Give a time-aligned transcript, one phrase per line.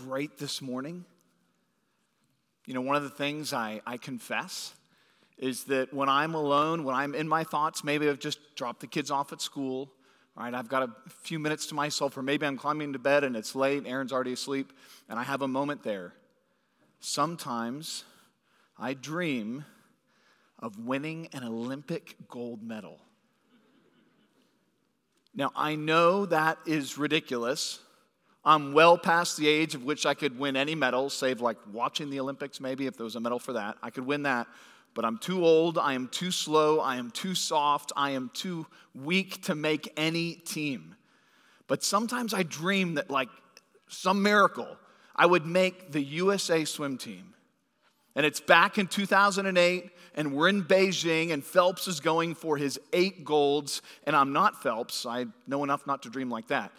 [0.00, 1.04] bright this morning.
[2.66, 4.74] You know, one of the things I, I confess
[5.38, 8.86] is that when I'm alone, when I'm in my thoughts, maybe I've just dropped the
[8.86, 9.90] kids off at school,
[10.36, 10.52] right?
[10.52, 10.90] I've got a
[11.22, 14.32] few minutes to myself, or maybe I'm climbing into bed and it's late, Aaron's already
[14.32, 14.72] asleep,
[15.08, 16.12] and I have a moment there.
[17.00, 18.04] Sometimes
[18.76, 19.64] I dream
[20.58, 23.00] of winning an Olympic gold medal.
[25.34, 27.78] Now, I know that is ridiculous.
[28.44, 32.10] I'm well past the age of which I could win any medal, save like watching
[32.10, 33.76] the Olympics, maybe, if there was a medal for that.
[33.82, 34.46] I could win that.
[34.94, 38.66] But I'm too old, I am too slow, I am too soft, I am too
[38.94, 40.96] weak to make any team.
[41.66, 43.28] But sometimes I dream that, like,
[43.88, 44.76] some miracle,
[45.14, 47.34] I would make the USA swim team.
[48.16, 52.80] And it's back in 2008, and we're in Beijing, and Phelps is going for his
[52.92, 53.82] eight golds.
[54.04, 56.72] And I'm not Phelps, I know enough not to dream like that.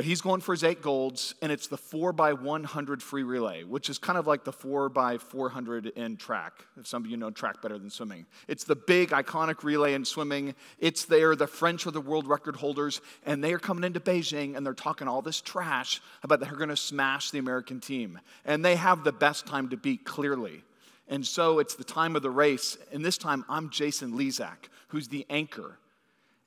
[0.00, 3.64] But he's going for his eight golds, and it's the four by 100 free relay,
[3.64, 6.54] which is kind of like the four by 400 in track.
[6.78, 10.06] If some of you know track better than swimming, it's the big iconic relay in
[10.06, 10.54] swimming.
[10.78, 11.36] It's there.
[11.36, 14.72] The French are the world record holders, and they are coming into Beijing, and they're
[14.72, 19.04] talking all this trash about they're going to smash the American team, and they have
[19.04, 20.64] the best time to beat clearly.
[21.08, 25.08] And so it's the time of the race, and this time I'm Jason Lezak, who's
[25.08, 25.76] the anchor.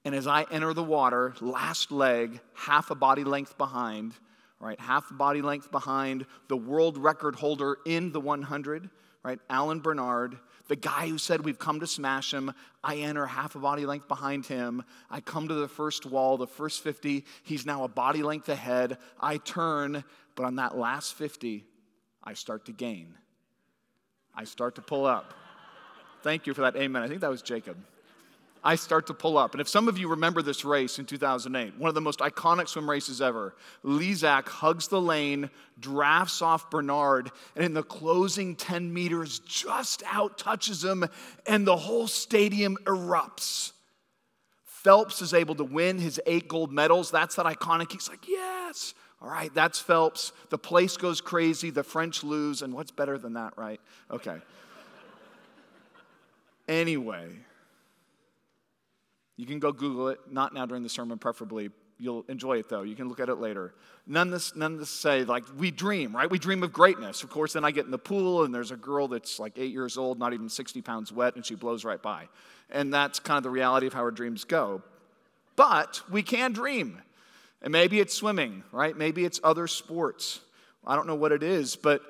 [0.06, 4.14] And as I enter the water, last leg, half a body length behind,
[4.59, 4.80] right?
[4.80, 8.90] Half a body length behind the world record holder in the 100,
[9.24, 9.40] right?
[9.50, 10.38] Alain Bernard,
[10.68, 12.54] the guy who said we've come to smash him.
[12.84, 14.84] I enter half a body length behind him.
[15.09, 17.26] I come to the first wall, the first 50.
[17.44, 18.98] He's now a body length ahead.
[19.20, 20.04] I turn,
[20.36, 21.66] but on that last 50,
[22.24, 23.16] I start to gain.
[24.36, 25.34] I start to pull up.
[26.24, 27.04] Thank you for that amen.
[27.04, 27.78] I think that was Jacob.
[28.64, 29.53] I start to pull up.
[29.53, 32.69] And if some of you remember this race in 2008, one of the most iconic
[32.69, 38.94] swim races ever, Lezak hugs the lane, drafts off Bernard, and in the closing 10
[38.94, 41.06] meters, just out touches him,
[41.45, 43.74] and the whole stadium erupts.
[44.66, 47.12] Phelps is able to win his eight gold medals.
[47.12, 47.91] That's that iconic.
[47.91, 48.94] He's like, yes.
[49.22, 50.34] All right, that's Phelps.
[50.50, 51.69] The place goes crazy.
[51.69, 52.62] The French lose.
[52.62, 53.80] And what's better than that, right?
[54.12, 54.38] Okay.
[56.68, 57.30] anyway.
[59.35, 61.69] You can go Google it, not now during the sermon, preferably.
[61.99, 62.81] You'll enjoy it though.
[62.81, 63.73] You can look at it later.
[64.05, 66.29] None this, none this say, like, we dream, right?
[66.29, 67.23] We dream of greatness.
[67.23, 69.71] Of course, then I get in the pool and there's a girl that's like eight
[69.71, 72.27] years old, not even 60 pounds wet, and she blows right by.
[72.69, 74.81] And that's kind of the reality of how our dreams go.
[75.55, 77.01] But we can dream.
[77.61, 78.97] And maybe it's swimming, right?
[78.97, 80.41] Maybe it's other sports.
[80.85, 82.01] I don't know what it is, but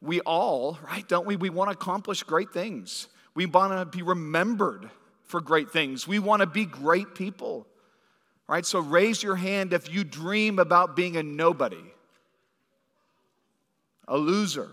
[0.00, 1.36] we all, right, don't we?
[1.36, 3.08] We want to accomplish great things.
[3.34, 4.90] We want to be remembered
[5.32, 6.06] for great things.
[6.06, 7.66] We want to be great people.
[8.46, 8.66] Right?
[8.66, 11.82] So raise your hand if you dream about being a nobody,
[14.06, 14.68] a loser,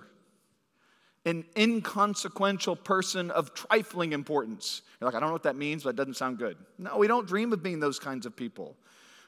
[1.26, 4.82] an inconsequential person of trifling importance.
[5.00, 6.58] You're like, I don't know what that means, but it doesn't sound good.
[6.78, 8.76] No, we don't dream of being those kinds of people.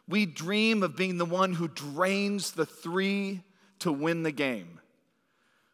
[0.10, 3.42] We dream of being the one who drains the three
[3.80, 4.82] to win the game.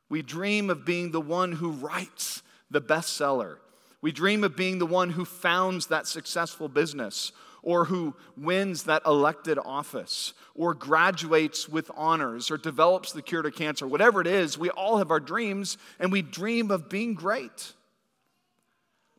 [0.08, 3.58] We dream of being the one who writes the bestseller
[4.02, 7.32] we dream of being the one who founds that successful business
[7.64, 13.52] or who wins that elected office or graduates with honors or develops the cure to
[13.52, 13.88] cancer.
[13.88, 17.74] Whatever it is, we all have our dreams and we dream of being great.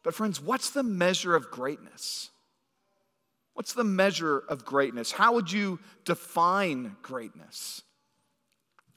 [0.02, 2.30] But, friends, what's the measure of greatness?
[3.54, 5.10] What's the measure of greatness?
[5.10, 7.82] How would you define greatness?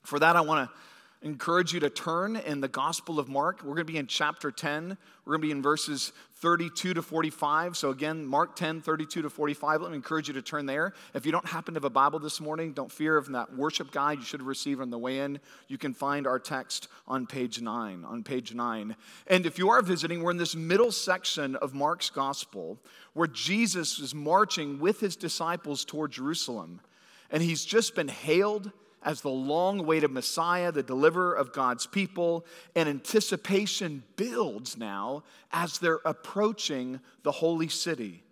[0.04, 0.76] For that, I want to
[1.24, 3.60] encourage you to turn in the Gospel of Mark.
[3.62, 4.98] We're going to be in chapter 10.
[5.24, 7.78] We're going to be in verses 32 to 45.
[7.78, 9.82] So, again, Mark 10, 32 to 45.
[9.82, 10.94] Let me encourage you to turn there.
[11.14, 13.92] If you don't happen to have a Bible this morning, don't fear of that worship
[13.92, 15.40] guide you should have received on the way in.
[15.68, 18.04] You can find our text on page 9.
[18.04, 18.96] On page 9.
[19.28, 22.80] And if you are visiting, we're in this middle section of Mark's Gospel
[23.14, 26.82] where Jesus is marching with his disciples toward Jerusalem.
[27.30, 28.72] And he's just been hailed
[29.04, 32.46] as the long awaited Messiah, the deliverer of God's people,
[32.76, 38.24] and anticipation builds now as they're approaching the holy city.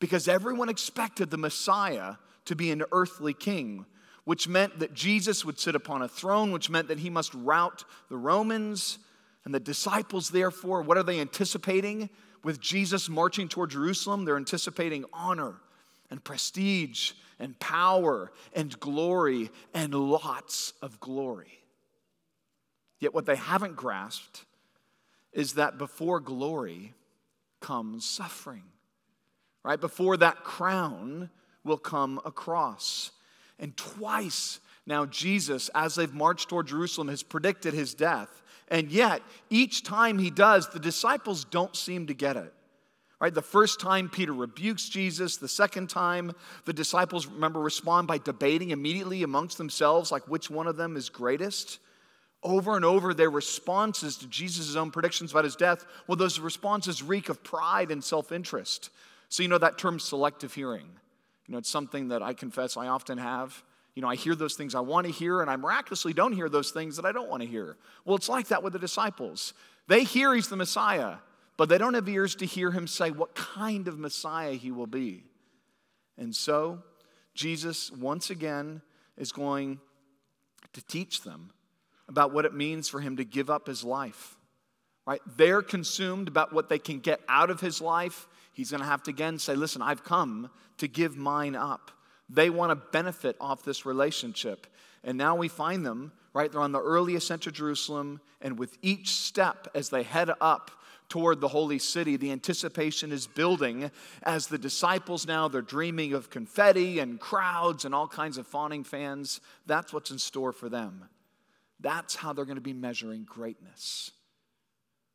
[0.00, 2.14] Because everyone expected the Messiah
[2.46, 3.84] to be an earthly king,
[4.24, 7.84] which meant that Jesus would sit upon a throne, which meant that he must rout
[8.08, 8.98] the Romans.
[9.44, 12.08] And the disciples, therefore, what are they anticipating?
[12.44, 15.56] With Jesus marching toward Jerusalem, they're anticipating honor
[16.10, 21.60] and prestige and power and glory and lots of glory.
[23.00, 24.44] Yet, what they haven't grasped
[25.32, 26.94] is that before glory
[27.60, 28.64] comes suffering,
[29.62, 29.80] right?
[29.80, 31.30] Before that crown
[31.64, 33.12] will come a cross.
[33.58, 38.42] And twice Now, Jesus, as they've marched toward Jerusalem, has predicted his death.
[38.68, 39.20] And yet,
[39.50, 42.54] each time he does, the disciples don't seem to get it.
[43.20, 43.34] Right?
[43.34, 46.32] The first time Peter rebukes Jesus, the second time
[46.66, 51.08] the disciples remember respond by debating immediately amongst themselves like which one of them is
[51.08, 51.80] greatest.
[52.44, 57.02] Over and over their responses to Jesus' own predictions about his death, well those responses
[57.02, 58.90] reek of pride and self-interest.
[59.28, 60.86] So you know that term selective hearing.
[61.46, 63.64] You know it's something that I confess I often have.
[63.96, 66.48] You know, I hear those things I want to hear, and I miraculously don't hear
[66.48, 67.76] those things that I don't want to hear.
[68.04, 69.54] Well, it's like that with the disciples.
[69.88, 71.16] They hear he's the Messiah,
[71.58, 74.86] but they don't have ears to hear him say what kind of Messiah he will
[74.86, 75.24] be.
[76.16, 76.78] And so,
[77.34, 78.80] Jesus once again
[79.16, 79.80] is going
[80.72, 81.50] to teach them
[82.08, 84.36] about what it means for him to give up his life.
[85.04, 85.20] Right?
[85.36, 88.28] They're consumed about what they can get out of his life.
[88.52, 91.90] He's going to have to again say, Listen, I've come to give mine up.
[92.28, 94.66] They want to benefit off this relationship.
[95.02, 96.52] And now we find them, right?
[96.52, 100.70] They're on the early ascent to Jerusalem, and with each step as they head up
[101.08, 102.16] toward the holy city.
[102.16, 103.90] The anticipation is building
[104.22, 108.84] as the disciples now they're dreaming of confetti and crowds and all kinds of fawning
[108.84, 109.40] fans.
[109.66, 111.08] That's what's in store for them.
[111.80, 114.10] That's how they're going to be measuring greatness.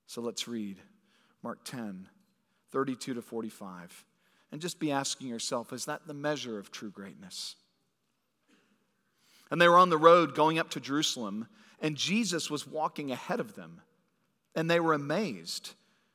[0.08, 0.80] So let's read
[1.42, 2.08] Mark 10,
[2.72, 4.06] 32 to 45.
[4.52, 7.56] And just be asking yourself, is that the measure of true greatness?
[9.50, 11.48] And they were on the road going up to Jerusalem,
[11.80, 13.82] and Jesus was walking ahead of them.
[14.56, 15.74] And they were amazed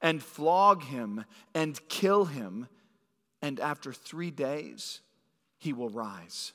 [0.00, 1.24] and flog him
[1.54, 2.68] and kill him,
[3.42, 5.00] and after three days
[5.58, 6.52] he will rise.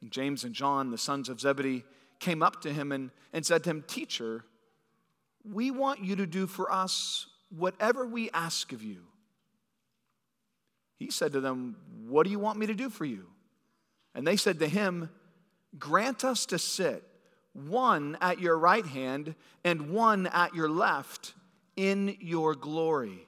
[0.00, 1.84] And James and John, the sons of Zebedee,
[2.18, 4.44] came up to him and, and said to him, Teacher,
[5.44, 9.02] we want you to do for us whatever we ask of you.
[10.98, 11.76] He said to them,
[12.06, 13.26] What do you want me to do for you?
[14.14, 15.10] And they said to him,
[15.78, 17.04] Grant us to sit
[17.56, 21.34] one at your right hand and one at your left
[21.76, 23.26] in your glory.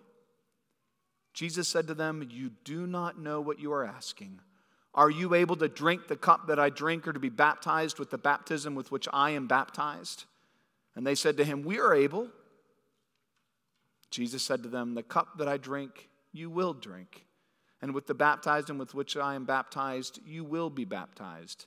[1.33, 4.41] Jesus said to them, You do not know what you are asking.
[4.95, 8.11] Are you able to drink the cup that I drink or to be baptized with
[8.11, 10.25] the baptism with which I am baptized?
[10.97, 12.29] And they said to him, We are able.
[14.11, 17.25] Jesus said to them, The cup that I drink, you will drink.
[17.81, 21.67] And with the baptism with which I am baptized, you will be baptized.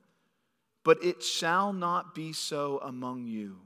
[0.83, 3.57] But it shall not be so among you.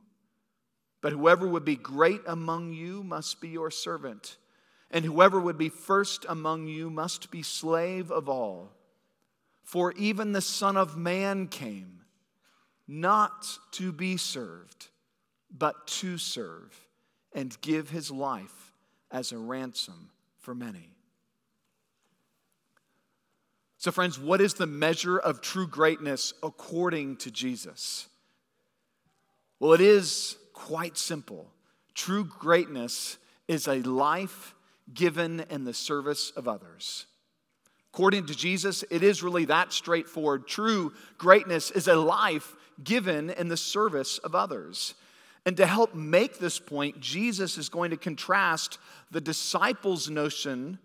[1.02, 4.38] But whoever would be great among you must be your servant,
[4.90, 8.72] and whoever would be first among you must be slave of all.
[9.64, 12.02] For even the Son of Man came
[12.88, 14.88] not to be served,
[15.50, 16.88] but to serve
[17.34, 18.74] and give his life
[19.12, 20.95] as a ransom for many.
[23.86, 28.08] So, friends, what is the measure of true greatness according to Jesus?
[29.60, 31.52] Well, it is quite simple.
[31.94, 34.56] True greatness is a life
[34.92, 37.06] given in the service of others.
[37.94, 40.48] According to Jesus, it is really that straightforward.
[40.48, 44.96] True greatness is a life given in the service of others.
[45.46, 48.80] And to help make this point, Jesus is going to contrast
[49.12, 50.80] the disciples' notion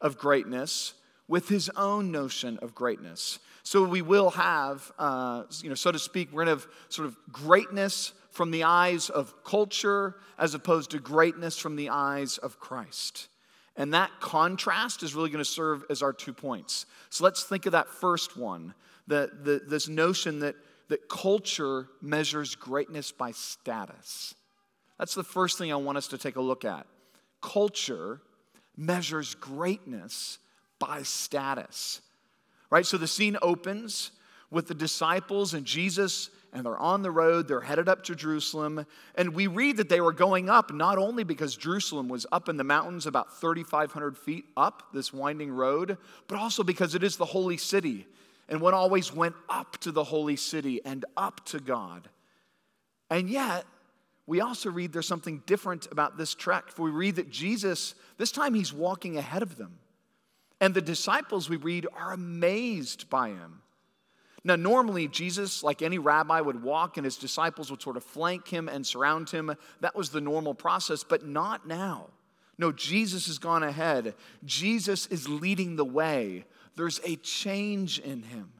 [0.00, 0.94] of greatness
[1.28, 3.38] with his own notion of greatness.
[3.62, 7.06] So we will have, uh, you know, so to speak, we're going to have sort
[7.06, 12.58] of greatness from the eyes of culture as opposed to greatness from the eyes of
[12.58, 13.28] Christ.
[13.76, 16.86] And that contrast is really going to serve as our two points.
[17.10, 18.74] So let's think of that first one
[19.06, 20.54] the, the, this notion that,
[20.88, 24.34] that culture measures greatness by status.
[24.98, 26.86] That's the first thing I want us to take a look at.
[27.40, 28.20] Culture
[28.76, 30.38] measures greatness
[30.78, 32.00] by status.
[32.70, 32.86] Right?
[32.86, 34.10] So the scene opens
[34.50, 37.48] with the disciples and Jesus, and they're on the road.
[37.48, 38.86] They're headed up to Jerusalem.
[39.14, 42.56] And we read that they were going up not only because Jerusalem was up in
[42.56, 47.26] the mountains, about 3,500 feet up this winding road, but also because it is the
[47.26, 48.06] holy city.
[48.48, 52.08] And one always went up to the holy city and up to God.
[53.10, 53.64] And yet,
[54.26, 56.68] we also read there's something different about this trek.
[56.68, 59.78] For we read that Jesus, this time he's walking ahead of them.
[60.60, 63.62] And the disciples, we read, are amazed by him.
[64.44, 68.48] Now, normally, Jesus, like any rabbi, would walk and his disciples would sort of flank
[68.48, 69.54] him and surround him.
[69.80, 72.06] That was the normal process, but not now.
[72.56, 74.14] No, Jesus has gone ahead.
[74.44, 76.44] Jesus is leading the way.
[76.76, 78.52] There's a change in him,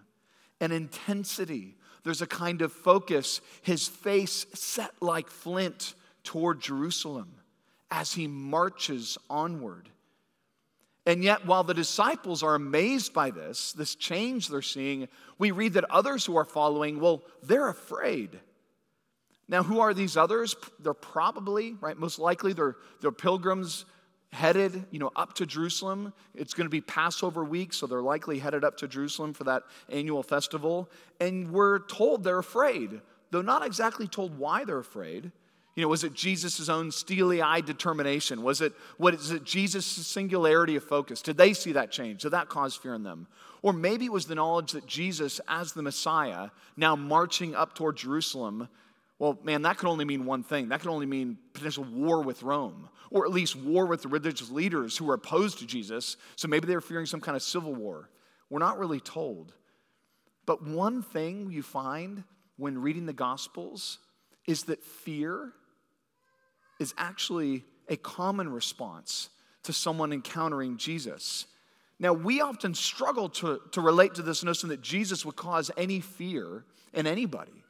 [0.61, 1.77] an intensity.
[2.05, 7.33] There's a kind of focus, his face set like flint toward Jerusalem
[7.91, 9.89] as he marches onward.
[11.09, 15.73] And yet, while the disciples are amazed by this, this change they're seeing, we read
[15.73, 18.39] that others who are following, well, they're afraid.
[19.49, 20.55] Now, who are these others?
[20.79, 23.87] They're probably, right, most likely they're, they're pilgrims
[24.33, 26.13] headed, you know, up to Jerusalem.
[26.35, 29.63] It's going to be Passover week, so they're likely headed up to Jerusalem for that
[29.89, 30.91] annual festival.
[31.21, 33.01] And we're told they're afraid,
[33.31, 35.33] though not exactly told why they're afraid.
[35.79, 38.43] You know, was it Jesus' own steely eyed determination?
[38.43, 41.23] Was it, what is it, Jesus' singularity of focus?
[41.23, 42.23] Did they see that change?
[42.23, 43.29] Did that cause fear in them?
[43.63, 47.97] Or maybe it was the knowledge that Jesus, as the Messiah, now marching up toward
[47.97, 48.69] Jerusalem,
[49.21, 50.71] well, man, that could only mean one thing.
[50.71, 54.51] That could only mean potential war with Rome, or at least war with the religious
[54.51, 56.17] leaders who were opposed to Jesus.
[56.35, 58.11] So maybe they were fearing some kind of civil war.
[58.51, 59.55] We're not really told.
[60.45, 62.25] But one thing you find
[62.57, 64.01] when reading the Gospels
[64.45, 65.53] is that fear
[66.79, 69.31] is actually a common response
[69.65, 71.47] to someone encountering Jesus.
[71.99, 76.01] Now, we often struggle to, to relate to this notion that Jesus would cause any
[76.01, 77.65] fear in anybody.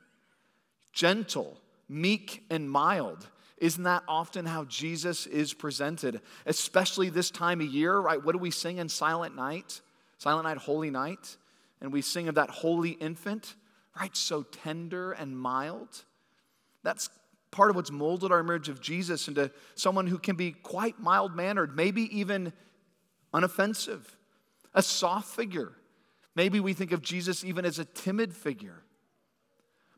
[0.92, 3.26] Gentle, meek, and mild.
[3.56, 6.20] Isn't that often how Jesus is presented?
[6.46, 8.22] Especially this time of year, right?
[8.22, 9.80] What do we sing in Silent Night?
[10.18, 11.36] Silent Night, Holy Night.
[11.80, 13.54] And we sing of that holy infant,
[13.98, 14.16] right?
[14.16, 16.04] So tender and mild.
[16.82, 17.08] That's
[17.50, 21.34] part of what's molded our image of Jesus into someone who can be quite mild
[21.34, 22.52] mannered, maybe even
[23.32, 24.02] unoffensive,
[24.74, 25.72] a soft figure.
[26.34, 28.82] Maybe we think of Jesus even as a timid figure.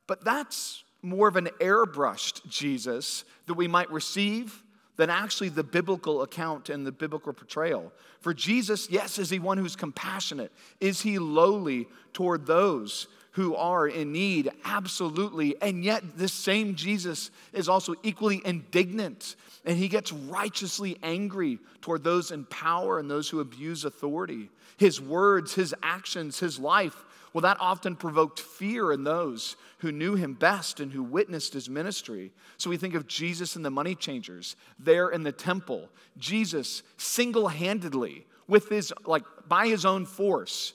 [0.06, 4.62] But that's more of an airbrushed Jesus that we might receive
[4.96, 7.92] than actually the biblical account and the biblical portrayal.
[8.20, 10.52] For Jesus, yes, is he one who's compassionate?
[10.78, 15.54] Is he lowly toward those who are in need, absolutely.
[15.62, 22.02] And yet, this same Jesus is also equally indignant, and he gets righteously angry toward
[22.02, 24.50] those in power and those who abuse authority.
[24.76, 30.16] His words, his actions, his life, well, that often provoked fear in those who knew
[30.16, 32.32] him best and who witnessed his ministry.
[32.56, 35.88] So we think of Jesus and the money changers there in the temple.
[36.18, 40.72] Jesus single handedly, with his, like, by his own force,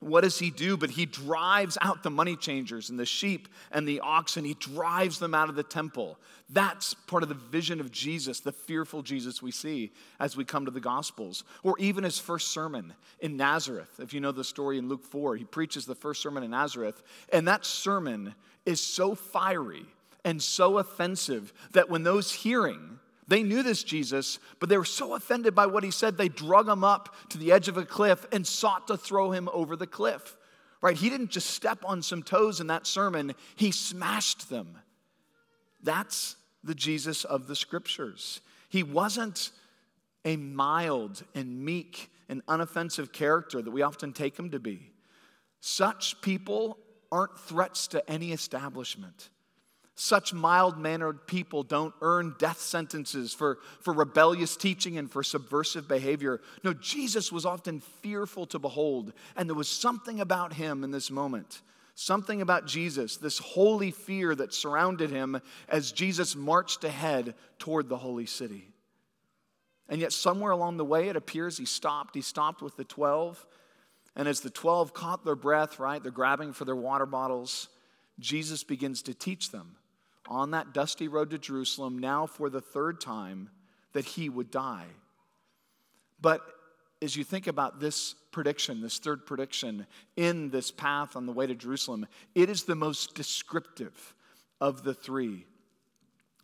[0.00, 0.78] what does he do?
[0.78, 4.44] But he drives out the money changers and the sheep and the oxen.
[4.44, 6.18] He drives them out of the temple.
[6.48, 10.64] That's part of the vision of Jesus, the fearful Jesus we see as we come
[10.64, 11.44] to the Gospels.
[11.62, 14.00] Or even his first sermon in Nazareth.
[14.00, 17.02] If you know the story in Luke 4, he preaches the first sermon in Nazareth.
[17.30, 19.84] And that sermon is so fiery
[20.24, 22.98] and so offensive that when those hearing,
[23.30, 26.68] they knew this Jesus, but they were so offended by what he said, they drug
[26.68, 29.86] him up to the edge of a cliff and sought to throw him over the
[29.86, 30.36] cliff.
[30.82, 30.96] Right?
[30.96, 34.76] He didn't just step on some toes in that sermon, he smashed them.
[35.80, 36.34] That's
[36.64, 38.40] the Jesus of the scriptures.
[38.68, 39.52] He wasn't
[40.24, 44.90] a mild and meek and unoffensive character that we often take him to be.
[45.60, 46.78] Such people
[47.12, 49.30] aren't threats to any establishment.
[50.02, 55.86] Such mild mannered people don't earn death sentences for, for rebellious teaching and for subversive
[55.86, 56.40] behavior.
[56.64, 61.10] No, Jesus was often fearful to behold, and there was something about him in this
[61.10, 61.60] moment.
[61.96, 65.38] Something about Jesus, this holy fear that surrounded him
[65.68, 68.72] as Jesus marched ahead toward the holy city.
[69.86, 72.14] And yet, somewhere along the way, it appears he stopped.
[72.14, 73.44] He stopped with the 12.
[74.16, 77.68] And as the 12 caught their breath, right, they're grabbing for their water bottles,
[78.18, 79.76] Jesus begins to teach them
[80.30, 83.50] on that dusty road to Jerusalem, now for the third time,
[83.92, 84.86] that he would die.
[86.20, 86.40] But
[87.02, 91.46] as you think about this prediction, this third prediction in this path on the way
[91.46, 94.14] to Jerusalem, it is the most descriptive
[94.60, 95.44] of the three.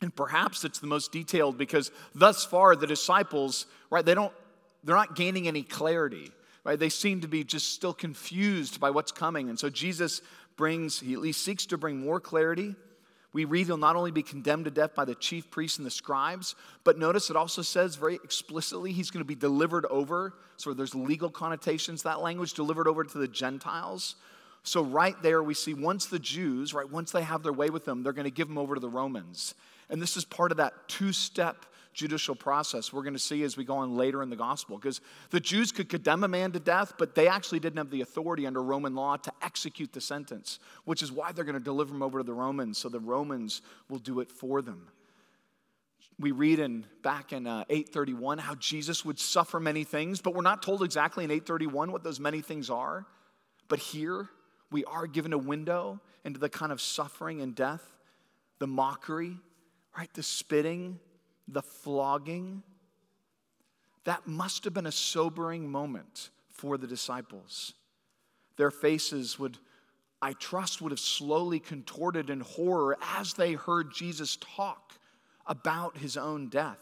[0.00, 4.32] And perhaps it's the most detailed because thus far the disciples, right, they don't,
[4.84, 6.32] they're not gaining any clarity
[6.66, 6.80] right?
[6.80, 9.48] They seem to be just still confused by what's coming.
[9.48, 10.20] And so Jesus
[10.56, 12.74] brings, he at least seeks to bring more clarity.
[13.36, 15.90] We read he'll not only be condemned to death by the chief priests and the
[15.90, 20.32] scribes, but notice it also says very explicitly he's going to be delivered over.
[20.56, 24.14] So there's legal connotations, that language, delivered over to the Gentiles.
[24.62, 27.84] So right there we see once the Jews, right, once they have their way with
[27.84, 29.54] them, they're going to give them over to the Romans.
[29.90, 31.66] And this is part of that two step
[31.96, 34.76] judicial process we're going to see as we go on later in the gospel.
[34.76, 35.00] Because
[35.30, 38.46] the Jews could condemn a man to death, but they actually didn't have the authority
[38.46, 42.02] under Roman law to execute the sentence, which is why they're going to deliver him
[42.02, 44.88] over to the Romans, so the Romans will do it for them.
[46.18, 50.42] We read in back in uh, 831 how Jesus would suffer many things, but we're
[50.42, 53.06] not told exactly in 831 what those many things are.
[53.68, 54.28] But here
[54.70, 57.82] we are given a window into the kind of suffering and death,
[58.58, 59.36] the mockery,
[59.96, 60.12] right?
[60.14, 61.00] The spitting,
[61.48, 62.62] the flogging.
[64.04, 67.74] That must have been a sobering moment for the disciples.
[68.56, 69.58] Their faces would,
[70.22, 74.94] I trust, would have slowly contorted in horror as they heard Jesus talk
[75.46, 76.80] about his own death.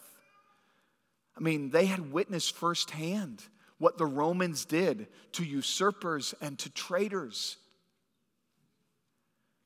[1.37, 3.43] I mean, they had witnessed firsthand
[3.79, 7.57] what the Romans did to usurpers and to traitors.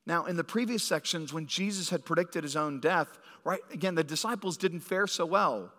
[0.06, 4.04] Now, in the previous sections, when Jesus had predicted his own death, right, again, the
[4.04, 5.72] disciples didn't fare so well.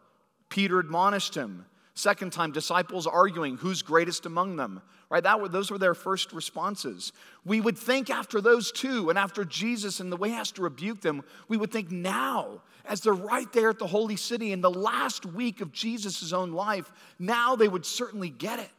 [0.49, 1.65] Peter admonished him.
[1.93, 5.21] Second time, disciples arguing who's greatest among them, right?
[5.21, 7.11] That were, those were their first responses.
[7.43, 10.61] We would think after those two and after Jesus and the way he has to
[10.61, 14.61] rebuke them, we would think now, as they're right there at the holy city in
[14.61, 16.89] the last week of Jesus' own life,
[17.19, 18.71] now they would certainly get it.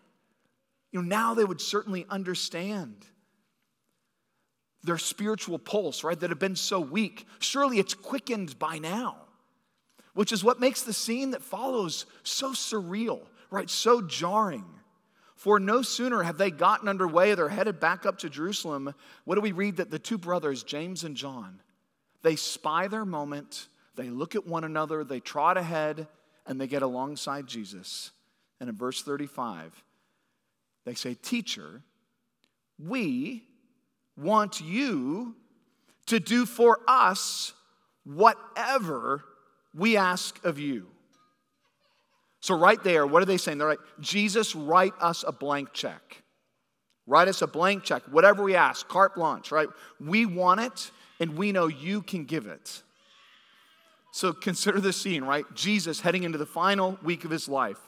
[0.92, 3.04] You know, now they would certainly understand
[4.82, 7.26] their spiritual pulse, right, that have been so weak.
[7.38, 9.16] Surely it's quickened by now,
[10.14, 13.20] which is what makes the scene that follows so surreal,
[13.50, 14.64] right, so jarring.
[15.36, 18.94] For no sooner have they gotten underway, they're headed back up to Jerusalem.
[19.24, 19.76] What do we read?
[19.76, 21.62] That the two brothers, James and John,
[22.22, 26.08] they spy their moment, they look at one another, they trot ahead,
[26.46, 28.10] and they get alongside Jesus.
[28.60, 29.82] And in verse 35,
[30.84, 31.82] they say, Teacher,
[32.78, 33.44] we
[34.20, 35.34] want you
[36.06, 37.52] to do for us
[38.04, 39.24] whatever
[39.74, 40.86] we ask of you.
[42.40, 43.58] So, right there, what are they saying?
[43.58, 46.22] They're like, Jesus, write us a blank check.
[47.06, 49.68] Write us a blank check, whatever we ask, carte blanche, right?
[50.00, 52.82] We want it, and we know you can give it.
[54.12, 55.44] So, consider the scene, right?
[55.54, 57.78] Jesus heading into the final week of his life.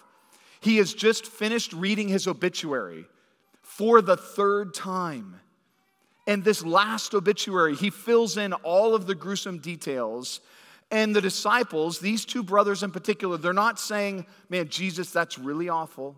[0.61, 3.07] He has just finished reading his obituary
[3.63, 5.41] for the third time.
[6.33, 10.41] And this last obituary, he fills in all of the gruesome details.
[10.91, 15.69] And the disciples, these two brothers in particular, they're not saying, Man, Jesus, that's really
[15.69, 16.17] awful.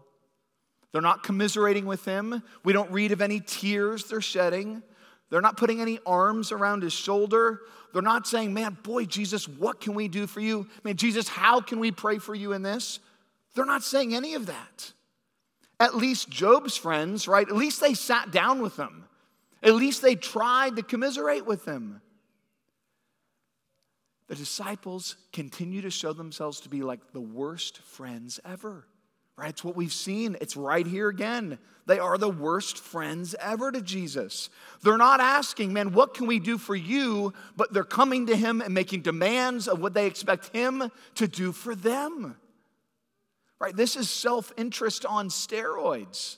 [0.93, 2.45] They're not commiserating with him.
[2.63, 4.85] We don't read of any tears they're shedding.
[5.31, 7.63] They're not putting any arms around his shoulder.
[7.93, 10.69] They're not saying, Man, boy, Jesus, what can we do for you?
[10.85, 13.01] Man, Jesus, how can we pray for you in this?
[13.57, 14.93] They're not saying any of that.
[15.81, 17.49] At least Job's friends, right?
[17.49, 19.05] At least they sat down with him.
[19.65, 22.03] At least they tried to commiserate with him.
[24.29, 28.87] The disciples continue to show themselves to be like the worst friends ever.
[29.37, 29.51] Right?
[29.51, 30.37] It's what we've seen.
[30.41, 31.59] It's right here again.
[31.87, 34.49] They are the worst friends ever to Jesus.
[34.83, 37.33] They're not asking, man, what can we do for you?
[37.57, 41.53] But they're coming to him and making demands of what they expect him to do
[41.53, 42.37] for them.
[43.59, 43.75] Right?
[43.75, 46.37] This is self interest on steroids.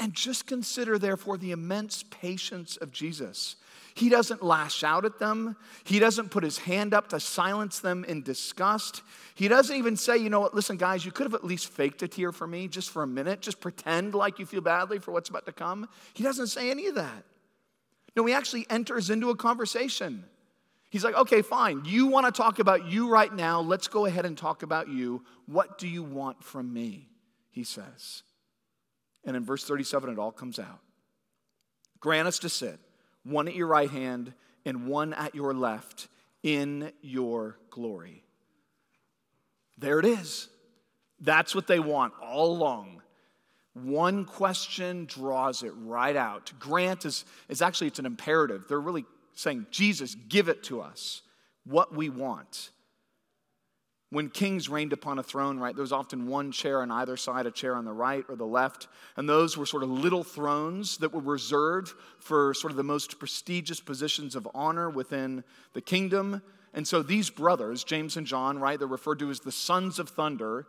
[0.00, 3.56] And just consider, therefore, the immense patience of Jesus.
[3.94, 5.56] He doesn't lash out at them.
[5.84, 9.02] He doesn't put his hand up to silence them in disgust.
[9.34, 12.02] He doesn't even say, you know what, listen, guys, you could have at least faked
[12.02, 13.42] a tear for me just for a minute.
[13.42, 15.86] Just pretend like you feel badly for what's about to come.
[16.14, 17.24] He doesn't say any of that.
[18.16, 20.24] No, he actually enters into a conversation.
[20.88, 21.82] He's like, okay, fine.
[21.84, 23.60] You want to talk about you right now.
[23.60, 25.24] Let's go ahead and talk about you.
[25.46, 27.08] What do you want from me?
[27.50, 28.22] He says.
[29.24, 30.80] And in verse 37, it all comes out.
[32.00, 32.78] Grant us to sit,
[33.24, 34.32] one at your right hand
[34.64, 36.08] and one at your left,
[36.42, 38.24] in your glory.
[39.78, 40.48] There it is.
[41.20, 43.02] That's what they want all along.
[43.74, 46.52] One question draws it right out.
[46.58, 48.64] Grant is, is actually it's an imperative.
[48.68, 49.04] They're really
[49.34, 51.22] saying, Jesus, give it to us,
[51.64, 52.70] what we want.
[54.10, 57.46] When kings reigned upon a throne, right, there was often one chair on either side,
[57.46, 58.88] a chair on the right or the left.
[59.16, 63.20] And those were sort of little thrones that were reserved for sort of the most
[63.20, 65.44] prestigious positions of honor within
[65.74, 66.42] the kingdom.
[66.74, 70.08] And so these brothers, James and John, right, they're referred to as the sons of
[70.08, 70.66] thunder.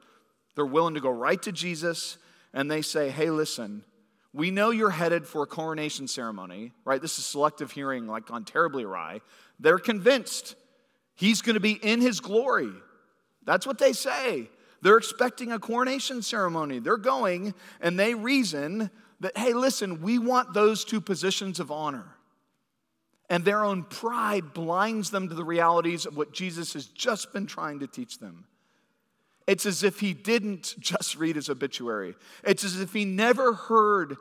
[0.55, 2.17] They're willing to go right to Jesus
[2.53, 3.83] and they say, hey, listen,
[4.33, 7.01] we know you're headed for a coronation ceremony, right?
[7.01, 9.21] This is selective hearing, like gone terribly awry.
[9.59, 10.55] They're convinced
[11.15, 12.71] he's going to be in his glory.
[13.45, 14.49] That's what they say.
[14.81, 16.79] They're expecting a coronation ceremony.
[16.79, 22.05] They're going and they reason that, hey, listen, we want those two positions of honor.
[23.29, 27.45] And their own pride blinds them to the realities of what Jesus has just been
[27.45, 28.45] trying to teach them.
[29.47, 32.15] It's as if he didn't just read his obituary.
[32.43, 34.17] It's as if he never heard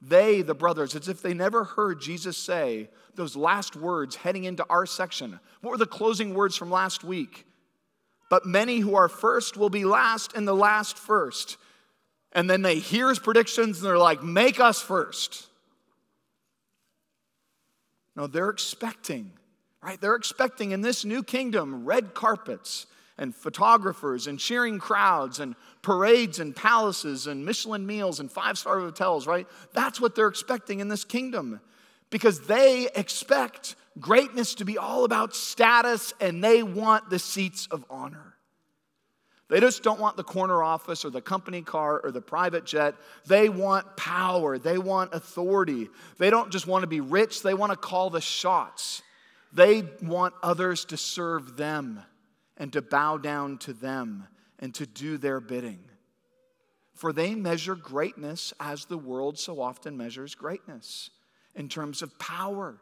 [0.00, 4.66] they, the brothers, it's if they never heard Jesus say those last words heading into
[4.68, 5.38] our section.
[5.60, 7.46] What were the closing words from last week?
[8.32, 11.58] But many who are first will be last, and the last first.
[12.32, 15.48] And then they hear his predictions and they're like, make us first.
[18.16, 19.32] No, they're expecting,
[19.82, 20.00] right?
[20.00, 22.86] They're expecting in this new kingdom red carpets
[23.18, 28.80] and photographers and cheering crowds and parades and palaces and Michelin meals and five star
[28.80, 29.46] hotels, right?
[29.74, 31.60] That's what they're expecting in this kingdom
[32.08, 37.84] because they expect greatness to be all about status and they want the seats of
[37.90, 38.34] honor.
[39.48, 42.94] They just don't want the corner office or the company car or the private jet.
[43.26, 44.56] They want power.
[44.56, 45.90] They want authority.
[46.16, 49.02] They don't just want to be rich, they want to call the shots.
[49.52, 52.00] They want others to serve them
[52.56, 54.26] and to bow down to them
[54.58, 55.80] and to do their bidding.
[56.94, 61.10] For they measure greatness as the world so often measures greatness
[61.54, 62.78] in terms of power,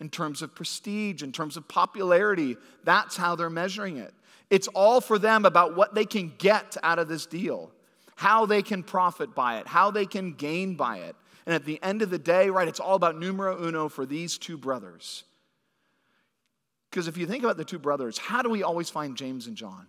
[0.00, 2.56] in terms of prestige, in terms of popularity.
[2.84, 4.14] That's how they're measuring it.
[4.48, 7.70] It's all for them about what they can get out of this deal,
[8.16, 11.14] how they can profit by it, how they can gain by it.
[11.46, 14.38] And at the end of the day, right, it's all about numero uno for these
[14.38, 15.24] two brothers.
[16.90, 19.56] Because if you think about the two brothers, how do we always find James and
[19.56, 19.86] John?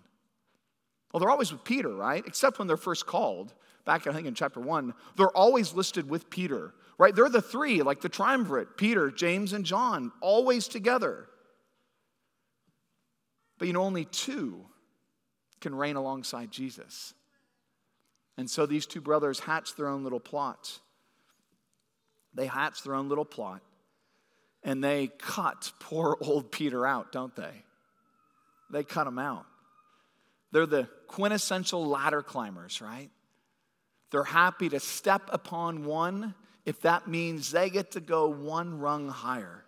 [1.11, 2.23] Well, they're always with Peter, right?
[2.25, 3.53] Except when they're first called,
[3.85, 7.15] back I think in chapter one, they're always listed with Peter, right?
[7.15, 11.27] They're the three, like the triumvirate Peter, James, and John, always together.
[13.57, 14.65] But you know, only two
[15.61, 17.15] can reign alongside Jesus.
[18.37, 20.77] And so these two brothers hatch their own little plot.
[22.35, 23.63] They hatch their own little plot
[24.61, 27.63] and they cut poor old Peter out, don't they?
[28.71, 29.47] They cut him out.
[30.51, 33.09] They're the quintessential ladder climbers, right?
[34.11, 39.09] They're happy to step upon one if that means they get to go one rung
[39.09, 39.65] higher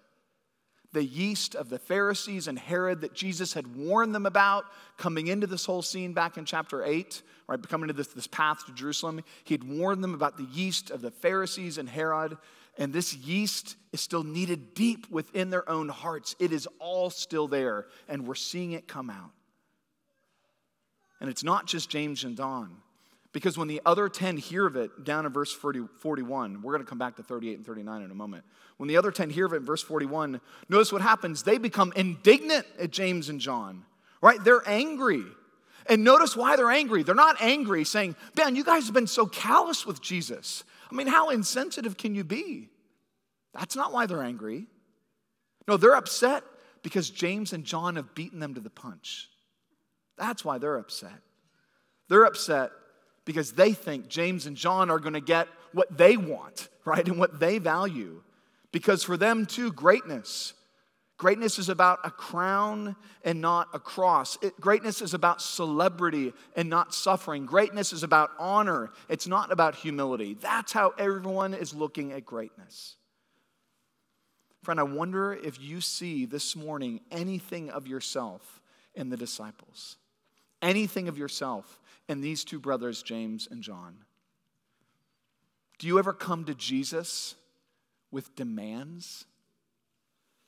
[0.94, 4.66] the yeast of the Pharisees and Herod that Jesus had warned them about
[4.98, 7.68] coming into this whole scene back in chapter 8, right?
[7.68, 9.22] Coming into this, this path to Jerusalem.
[9.44, 12.38] He had warned them about the yeast of the Pharisees and Herod.
[12.78, 16.36] And this yeast is still needed deep within their own hearts.
[16.40, 19.32] It is all still there, and we're seeing it come out.
[21.20, 22.78] And it's not just James and John.
[23.34, 26.86] Because when the other 10 hear of it, down in verse 40, 41, we're going
[26.86, 28.46] to come back to 38 and 39 in a moment.
[28.78, 31.42] When the other 10 hear of it in verse 41, notice what happens.
[31.42, 33.84] They become indignant at James and John,
[34.22, 34.42] right?
[34.44, 35.24] They're angry.
[35.88, 37.02] And notice why they're angry.
[37.02, 40.64] They're not angry saying, Man, you guys have been so callous with Jesus.
[40.92, 42.70] I mean, how insensitive can you be?
[43.54, 44.68] That's not why they're angry.
[45.68, 46.44] No, they're upset
[46.84, 49.30] because James and John have beaten them to the punch.
[50.18, 51.20] That's why they're upset.
[52.10, 52.72] They're upset
[53.26, 57.08] because they think James and John are going to get what they want, right?
[57.08, 58.22] And what they value.
[58.72, 60.54] Because for them, too, greatness.
[61.18, 64.38] Greatness is about a crown and not a cross.
[64.42, 67.46] It, greatness is about celebrity and not suffering.
[67.46, 68.90] Greatness is about honor.
[69.08, 70.34] It's not about humility.
[70.42, 72.96] That's how everyone is looking at greatness.
[74.64, 78.62] Friend, I wonder if you see this morning anything of yourself
[78.96, 79.98] in the disciples.
[80.62, 83.98] Anything of yourself and these two brothers, James and John.
[85.80, 87.36] Do you ever come to Jesus
[88.12, 89.26] with demands?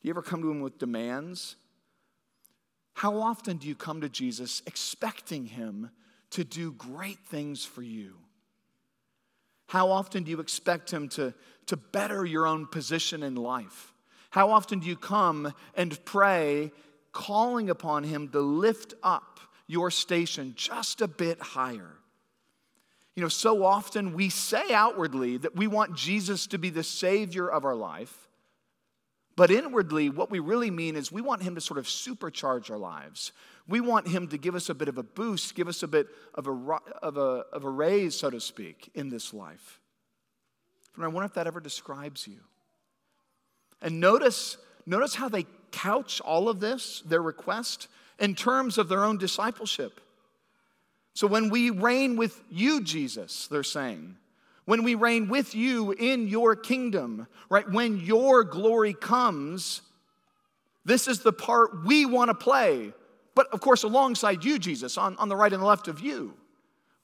[0.01, 1.55] Do you ever come to him with demands?
[2.93, 5.91] How often do you come to Jesus expecting him
[6.31, 8.15] to do great things for you?
[9.67, 11.33] How often do you expect him to,
[11.65, 13.93] to better your own position in life?
[14.29, 16.71] How often do you come and pray,
[17.11, 19.34] calling upon him to lift up
[19.67, 21.91] your station just a bit higher.
[23.15, 27.49] You know, so often we say outwardly that we want Jesus to be the Savior
[27.49, 28.27] of our life,
[29.37, 32.77] but inwardly, what we really mean is we want Him to sort of supercharge our
[32.77, 33.33] lives.
[33.67, 36.07] We want Him to give us a bit of a boost, give us a bit
[36.35, 36.51] of a,
[37.01, 39.81] of a, of a raise, so to speak, in this life.
[40.95, 42.39] And I wonder if that ever describes you.
[43.81, 49.03] And notice, notice how they couch all of this, their request, in terms of their
[49.03, 49.99] own discipleship.
[51.13, 54.17] So when we reign with you, Jesus, they're saying,
[54.65, 57.69] when we reign with you in your kingdom, right?
[57.69, 59.81] When your glory comes,
[60.83, 62.91] this is the part we want to play.
[63.35, 66.33] But of course, alongside you, Jesus, on, on the right and the left of you,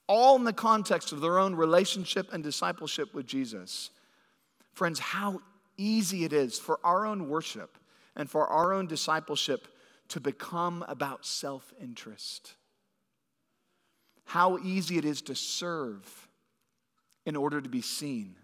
[0.08, 3.92] all in the context of their own relationship and discipleship with Jesus.
[4.74, 5.42] Friends, how
[5.78, 7.78] easy it is for our own worship
[8.16, 9.68] and for our own discipleship
[10.12, 12.56] to become about self interest.
[14.26, 16.28] How easy it is to serve
[17.26, 18.36] in order to be seen.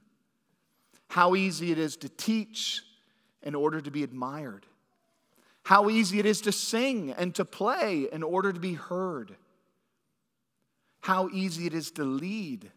[1.10, 2.82] How easy it is to teach
[3.44, 4.66] in order to be admired.
[5.64, 9.36] How easy it is to sing and to play in order to be heard.
[11.02, 12.72] How easy it is to lead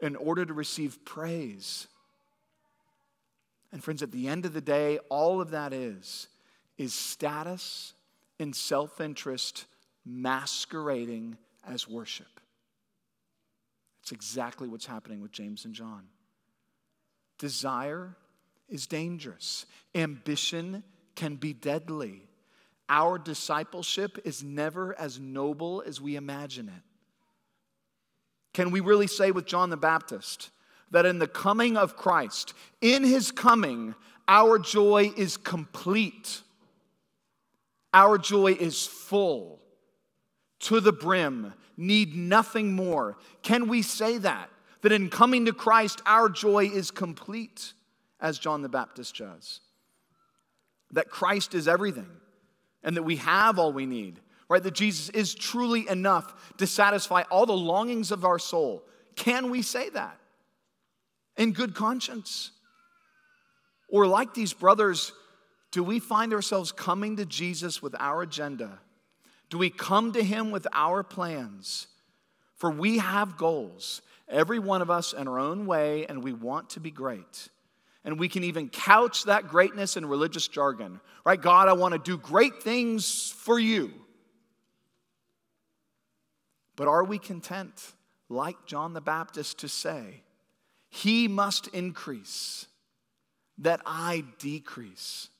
[0.00, 1.86] in order to receive praise.
[3.70, 6.26] And friends, at the end of the day, all of that is,
[6.76, 7.92] is status
[8.38, 9.66] and self interest
[10.04, 12.40] masquerading as worship.
[14.02, 16.04] It's exactly what's happening with James and John.
[17.38, 18.16] Desire
[18.68, 20.82] is dangerous, ambition
[21.14, 22.22] can be deadly.
[22.88, 26.82] Our discipleship is never as noble as we imagine it.
[28.52, 30.50] Can we really say with John the Baptist
[30.90, 33.94] that in the coming of Christ, in his coming,
[34.28, 36.42] our joy is complete?
[37.94, 39.60] Our joy is full
[40.60, 43.16] to the brim, need nothing more.
[43.42, 44.50] Can we say that?
[44.82, 47.72] That in coming to Christ, our joy is complete,
[48.20, 49.60] as John the Baptist does.
[50.90, 52.10] That Christ is everything,
[52.82, 54.62] and that we have all we need, right?
[54.62, 58.84] That Jesus is truly enough to satisfy all the longings of our soul.
[59.16, 60.18] Can we say that
[61.36, 62.50] in good conscience?
[63.88, 65.12] Or, like these brothers,
[65.74, 68.78] do we find ourselves coming to Jesus with our agenda?
[69.50, 71.88] Do we come to Him with our plans?
[72.54, 76.70] For we have goals, every one of us in our own way, and we want
[76.70, 77.48] to be great.
[78.04, 81.42] And we can even couch that greatness in religious jargon, right?
[81.42, 83.90] God, I want to do great things for you.
[86.76, 87.94] But are we content,
[88.28, 90.22] like John the Baptist, to say,
[90.88, 92.68] He must increase,
[93.58, 95.30] that I decrease?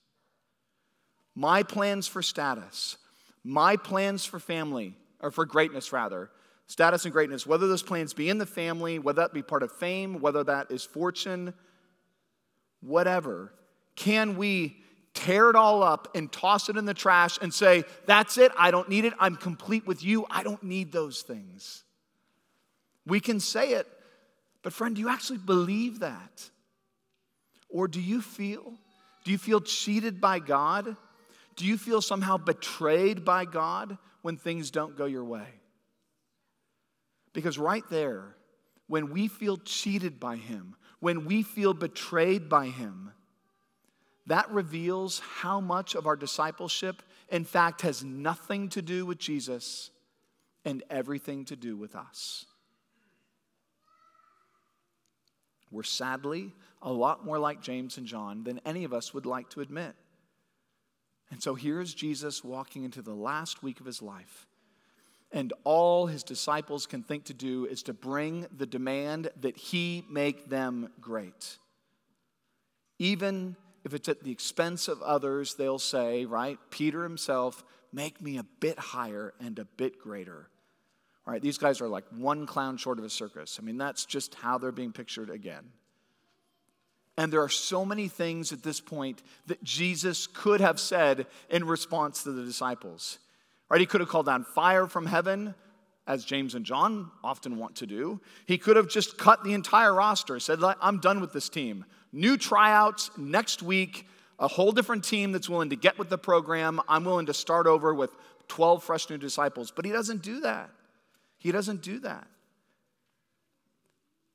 [1.34, 2.96] My plans for status,
[3.42, 6.30] my plans for family, or for greatness rather,
[6.66, 9.72] status and greatness, whether those plans be in the family, whether that be part of
[9.72, 11.52] fame, whether that is fortune,
[12.80, 13.52] whatever,
[13.96, 14.76] can we
[15.12, 18.70] tear it all up and toss it in the trash and say, That's it, I
[18.70, 21.84] don't need it, I'm complete with you, I don't need those things?
[23.06, 23.86] We can say it,
[24.62, 26.50] but friend, do you actually believe that?
[27.68, 28.72] Or do you feel?
[29.24, 30.96] Do you feel cheated by God?
[31.56, 35.46] Do you feel somehow betrayed by God when things don't go your way?
[37.32, 38.36] Because right there,
[38.86, 43.12] when we feel cheated by Him, when we feel betrayed by Him,
[44.26, 49.90] that reveals how much of our discipleship, in fact, has nothing to do with Jesus
[50.64, 52.46] and everything to do with us.
[55.70, 59.50] We're sadly a lot more like James and John than any of us would like
[59.50, 59.94] to admit.
[61.34, 64.46] And so here's Jesus walking into the last week of his life.
[65.32, 70.04] And all his disciples can think to do is to bring the demand that he
[70.08, 71.58] make them great.
[73.00, 76.56] Even if it's at the expense of others, they'll say, right?
[76.70, 80.48] Peter himself, make me a bit higher and a bit greater.
[81.26, 83.58] All right, these guys are like one clown short of a circus.
[83.60, 85.64] I mean, that's just how they're being pictured again.
[87.16, 91.64] And there are so many things at this point that Jesus could have said in
[91.64, 93.18] response to the disciples.
[93.68, 93.80] Right?
[93.80, 95.54] He could have called down fire from heaven,
[96.06, 98.20] as James and John often want to do.
[98.46, 101.84] He could have just cut the entire roster, said, I'm done with this team.
[102.12, 104.06] New tryouts next week,
[104.38, 106.80] a whole different team that's willing to get with the program.
[106.88, 108.10] I'm willing to start over with
[108.48, 109.70] 12 fresh new disciples.
[109.70, 110.70] But he doesn't do that.
[111.38, 112.26] He doesn't do that.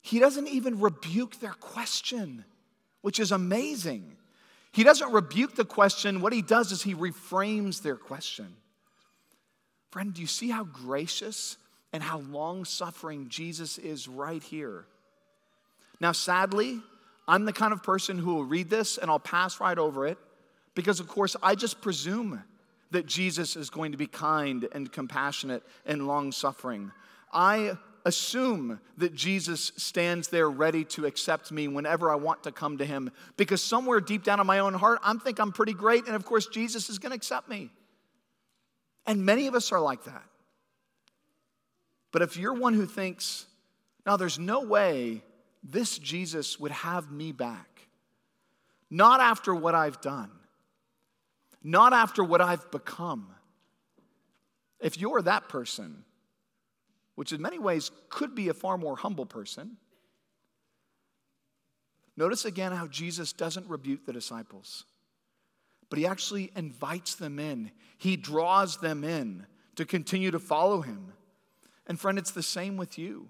[0.01, 2.45] He doesn't even rebuke their question
[3.01, 4.15] which is amazing.
[4.71, 6.21] He doesn't rebuke the question.
[6.21, 8.55] What he does is he reframes their question.
[9.91, 11.57] Friend, do you see how gracious
[11.91, 14.85] and how long suffering Jesus is right here?
[15.99, 16.79] Now, sadly,
[17.27, 20.17] I'm the kind of person who will read this and I'll pass right over it
[20.75, 22.43] because, of course, I just presume
[22.91, 26.91] that Jesus is going to be kind and compassionate and long suffering.
[27.31, 32.77] I assume that Jesus stands there ready to accept me whenever I want to come
[32.77, 36.05] to him because somewhere deep down in my own heart, I think I'm pretty great,
[36.07, 37.71] and of course, Jesus is going to accept me.
[39.05, 40.23] And many of us are like that.
[42.11, 43.45] But if you're one who thinks,
[44.05, 45.23] now there's no way
[45.63, 47.87] this Jesus would have me back.
[48.89, 50.31] Not after what I've done,
[51.63, 53.27] not after what I've become.
[54.79, 56.05] If you're that person,
[57.19, 59.75] which in many ways could be a far more humble person,
[62.15, 64.85] notice again how Jesus doesn't rebuke the disciples,
[65.89, 67.71] but he actually invites them in.
[67.97, 71.11] He draws them in to continue to follow him.
[71.87, 73.27] And friend, it's the same with you.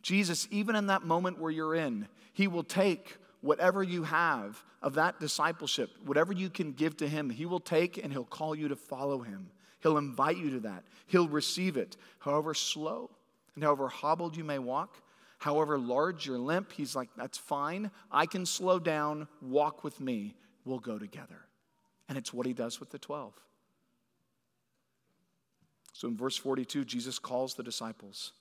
[0.00, 4.94] Jesus, even in that moment where you're in, he will take whatever you have of
[4.94, 8.68] that discipleship, whatever you can give to him, he will take and he'll call you
[8.68, 9.50] to follow him.
[9.84, 10.82] He'll invite you to that.
[11.06, 13.10] He'll receive it, however slow
[13.54, 14.96] and however hobbled you may walk,
[15.38, 16.72] however large your limp.
[16.72, 17.90] He's like, that's fine.
[18.10, 19.28] I can slow down.
[19.42, 20.36] Walk with me.
[20.64, 21.36] We'll go together.
[22.08, 23.34] And it's what he does with the 12.
[25.92, 28.32] So in verse 42, Jesus calls the disciples.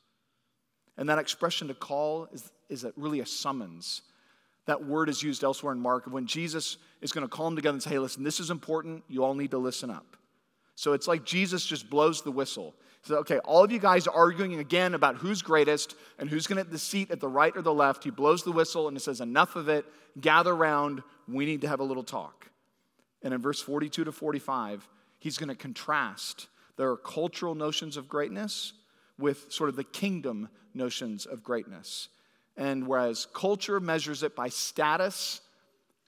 [0.95, 4.01] And that expression to call is, is really a summons.
[4.65, 7.73] That word is used elsewhere in Mark when Jesus is going to call them together
[7.73, 9.03] and say, hey, listen, this is important.
[9.09, 10.15] You all need to listen up.
[10.75, 12.75] So it's like Jesus just blows the whistle.
[13.01, 16.63] He says, okay, all of you guys arguing again about who's greatest and who's going
[16.63, 18.03] to the seat at the right or the left.
[18.03, 19.85] He blows the whistle and he says, enough of it.
[20.19, 21.03] Gather round.
[21.27, 22.49] We need to have a little talk.
[23.21, 24.87] And in verse 42 to 45,
[25.19, 28.73] he's going to contrast their cultural notions of greatness
[29.19, 32.09] with sort of the kingdom notions of greatness.
[32.57, 35.41] And whereas culture measures it by status,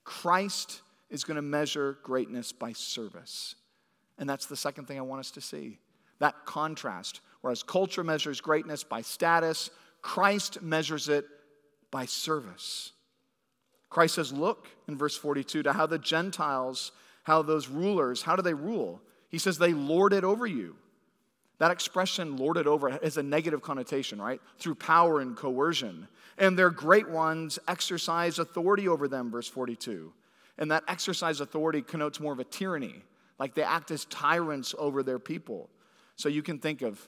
[0.04, 3.56] Christ is going to measure greatness by service.
[4.18, 5.80] And that's the second thing I want us to see
[6.20, 7.22] that contrast.
[7.42, 9.70] Whereas culture measures greatness by status,
[10.02, 11.26] Christ measures it
[11.92, 12.94] by service.
[13.90, 16.92] Christ says, Look in verse 42 to how the Gentiles,
[17.24, 19.02] how those rulers, how do they rule?
[19.30, 20.76] He says they lord it over you.
[21.58, 24.42] That expression, lord it over, has a negative connotation, right?
[24.60, 26.08] Through power and coercion.
[26.38, 30.12] And their great ones exercise authority over them, verse 42.
[30.58, 33.02] And that exercise authority connotes more of a tyranny,
[33.40, 35.70] like they act as tyrants over their people.
[36.16, 37.08] So you can think of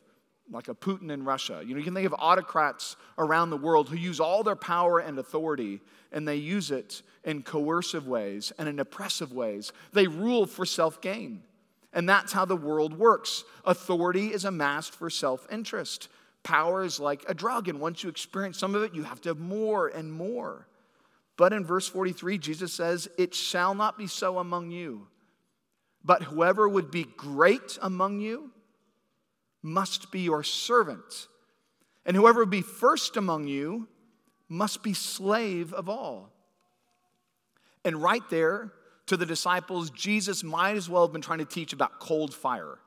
[0.52, 1.62] like a Putin in Russia.
[1.64, 5.00] You know, you can think of autocrats around the world who use all their power
[5.00, 9.72] and authority and they use it in coercive ways and in oppressive ways.
[9.94, 11.44] They rule for self gain.
[11.94, 13.44] And that's how the world works.
[13.66, 16.10] Authority is amassed for self interest.
[16.44, 19.30] Power is like a drug, and once you experience some of it, you have to
[19.30, 20.68] have more and more.
[21.36, 25.08] But in verse 43, Jesus says, It shall not be so among you.
[26.04, 28.52] But whoever would be great among you
[29.62, 31.28] must be your servant.
[32.06, 33.88] And whoever would be first among you
[34.48, 36.32] must be slave of all.
[37.84, 38.72] And right there,
[39.08, 42.78] to the disciples, Jesus might as well have been trying to teach about cold fire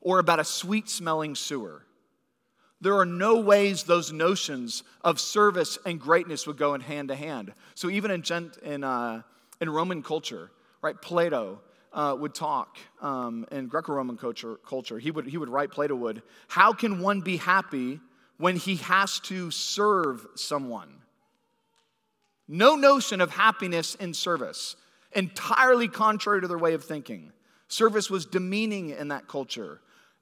[0.00, 1.82] or about a sweet smelling sewer.
[2.80, 7.14] There are no ways those notions of service and greatness would go in hand to
[7.14, 7.54] hand.
[7.74, 9.22] So, even in, in, uh,
[9.60, 10.50] in Roman culture,
[10.82, 11.60] right, Plato
[11.94, 15.94] uh, would talk um, in Greco Roman culture, culture, he would, he would write, Plato
[15.94, 18.00] would, how can one be happy
[18.36, 20.88] when he has to serve someone?
[22.46, 24.76] No notion of happiness in service
[25.12, 27.32] entirely contrary to their way of thinking.
[27.68, 29.80] Service was demeaning in that culture.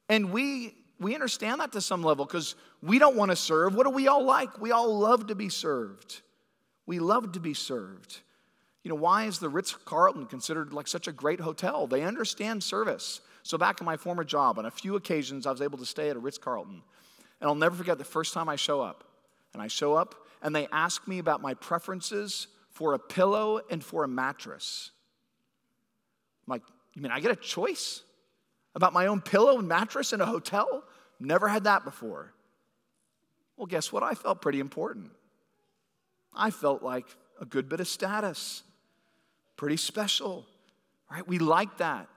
[0.09, 3.75] And we, we understand that to some level because we don't want to serve.
[3.75, 4.61] What do we all like?
[4.61, 6.21] We all love to be served.
[6.87, 8.21] We love to be served.
[8.83, 11.87] You know, why is the Ritz Carlton considered like such a great hotel?
[11.87, 13.21] They understand service.
[13.45, 16.11] So, back in my former job, on a few occasions, I was able to stay
[16.11, 16.83] at a Ritz Carlton.
[17.41, 19.05] And I'll never forget the first time I show up.
[19.53, 23.85] And I show up, and they ask me about my preferences for a pillow and
[23.85, 24.91] for a mattress.
[26.47, 26.63] I'm like,
[26.95, 28.03] you mean I get a choice
[28.75, 30.85] about my own pillow and mattress in a hotel?
[31.21, 32.33] Never had that before.
[33.57, 34.03] Well, guess what?
[34.03, 35.11] I felt pretty important.
[36.35, 37.07] I felt like
[37.41, 38.63] a good bit of status,
[39.63, 40.45] pretty special,
[41.09, 41.29] right?
[41.29, 42.09] We like that.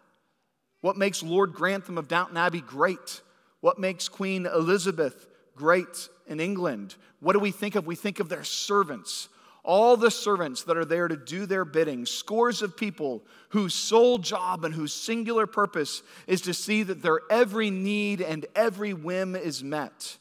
[0.81, 3.21] What makes Lord Grantham of Downton Abbey great?
[3.61, 6.95] What makes Queen Elizabeth great in England?
[7.19, 7.85] What do we think of?
[7.85, 9.29] We think of their servants,
[9.61, 14.17] all the servants that are there to do their bidding, scores of people whose sole
[14.17, 19.35] job and whose singular purpose is to see that their every need and every whim
[19.35, 20.17] is met.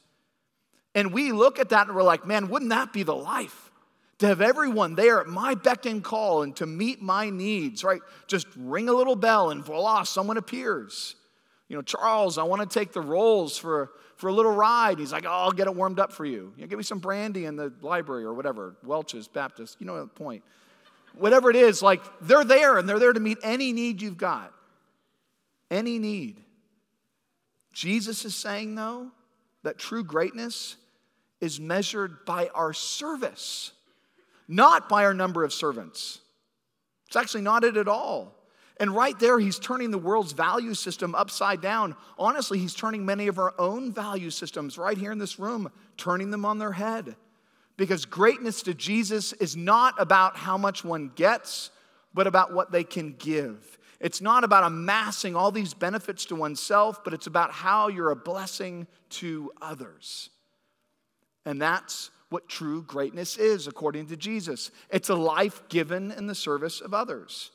[0.94, 3.70] And we look at that and we're like, man, wouldn't that be the life?
[4.18, 8.00] To have everyone there at my beck and call and to meet my needs, right?
[8.26, 11.16] Just ring a little bell and voila, someone appears.
[11.68, 14.98] You know, Charles, I want to take the Rolls for for a little ride.
[14.98, 16.52] He's like, oh, I'll get it warmed up for you.
[16.56, 20.00] you know, give me some brandy in the library or whatever, Welch's, Baptist, you know
[20.00, 20.42] the point.
[21.14, 24.52] Whatever it is, like they're there and they're there to meet any need you've got.
[25.70, 26.40] Any need.
[27.72, 29.10] Jesus is saying, though,
[29.62, 30.76] that true greatness
[31.40, 33.72] is measured by our service,
[34.48, 36.20] not by our number of servants.
[37.06, 38.34] It's actually not it at all.
[38.78, 41.94] And right there, he's turning the world's value system upside down.
[42.18, 46.30] Honestly, he's turning many of our own value systems right here in this room, turning
[46.30, 47.14] them on their head.
[47.76, 51.70] Because greatness to Jesus is not about how much one gets,
[52.12, 53.78] but about what they can give.
[54.00, 58.16] It's not about amassing all these benefits to oneself, but it's about how you're a
[58.16, 60.30] blessing to others.
[61.46, 64.72] And that's what true greatness is, according to Jesus.
[64.90, 67.52] It's a life given in the service of others.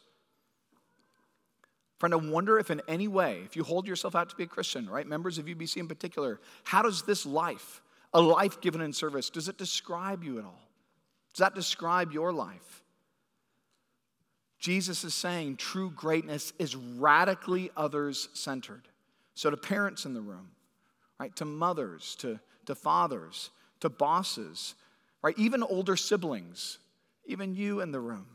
[1.98, 4.48] Friend, I wonder if in any way, if you hold yourself out to be a
[4.48, 7.82] Christian, right, members of UBC in particular, how does this life,
[8.14, 10.62] a life given in service, does it describe you at all?
[11.34, 12.82] Does that describe your life?
[14.60, 18.88] Jesus is saying true greatness is radically others centered.
[19.36, 20.52] So, to parents in the room,
[21.20, 23.50] right, to mothers, to, to fathers,
[23.82, 24.76] to bosses,
[25.22, 26.78] right, even older siblings,
[27.26, 28.28] even you in the room,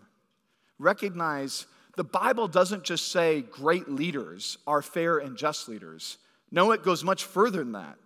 [0.78, 1.66] recognize
[1.96, 6.18] the Bible doesn't just say great leaders are fair and just leaders.
[6.50, 7.96] No, it goes much further than that.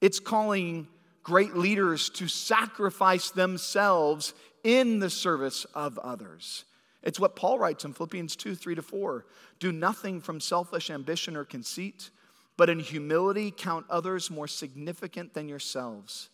[0.00, 0.88] It's calling
[1.22, 4.32] great leaders to sacrifice themselves
[4.64, 6.64] in the service of others.
[7.02, 9.26] It's what Paul writes in Philippians 2 3 to 4.
[9.60, 12.10] Do nothing from selfish ambition or conceit,
[12.56, 16.28] but in humility count others more significant than yourselves.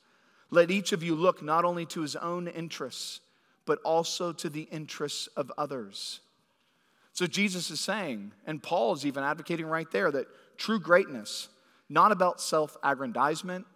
[0.55, 3.21] Let each of you look not only to his own interests,
[3.67, 6.21] but also to the interests of others.
[7.13, 11.49] So Jesus is saying, and Paul is even advocating right there, that true greatness,
[11.89, 13.67] not about self aggrandizement,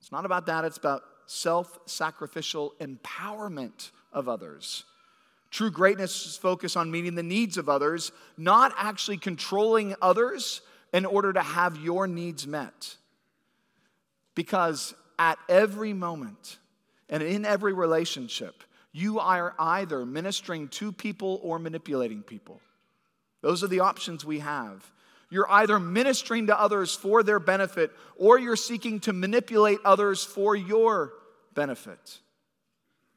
[0.00, 4.82] it's not about that, it's about self sacrificial empowerment of others.
[5.52, 10.60] True greatness is focused on meeting the needs of others, not actually controlling others
[10.92, 12.96] in order to have your needs met.
[14.34, 16.58] Because at every moment
[17.08, 18.62] and in every relationship,
[18.92, 22.60] you are either ministering to people or manipulating people.
[23.42, 24.90] Those are the options we have.
[25.28, 30.54] You're either ministering to others for their benefit or you're seeking to manipulate others for
[30.54, 31.12] your
[31.54, 32.20] benefit.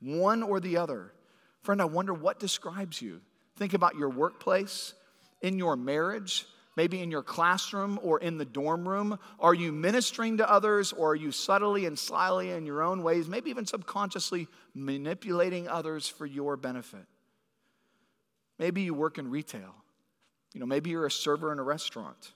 [0.01, 1.13] One or the other.
[1.61, 3.21] Friend, I wonder what describes you.
[3.57, 4.93] Think about your workplace,
[5.41, 6.45] in your marriage,
[6.75, 9.19] maybe in your classroom or in the dorm room.
[9.39, 13.27] Are you ministering to others or are you subtly and slyly in your own ways,
[13.27, 17.05] maybe even subconsciously manipulating others for your benefit?
[18.57, 19.75] Maybe you work in retail.
[20.53, 22.33] You know, maybe you're a server in a restaurant.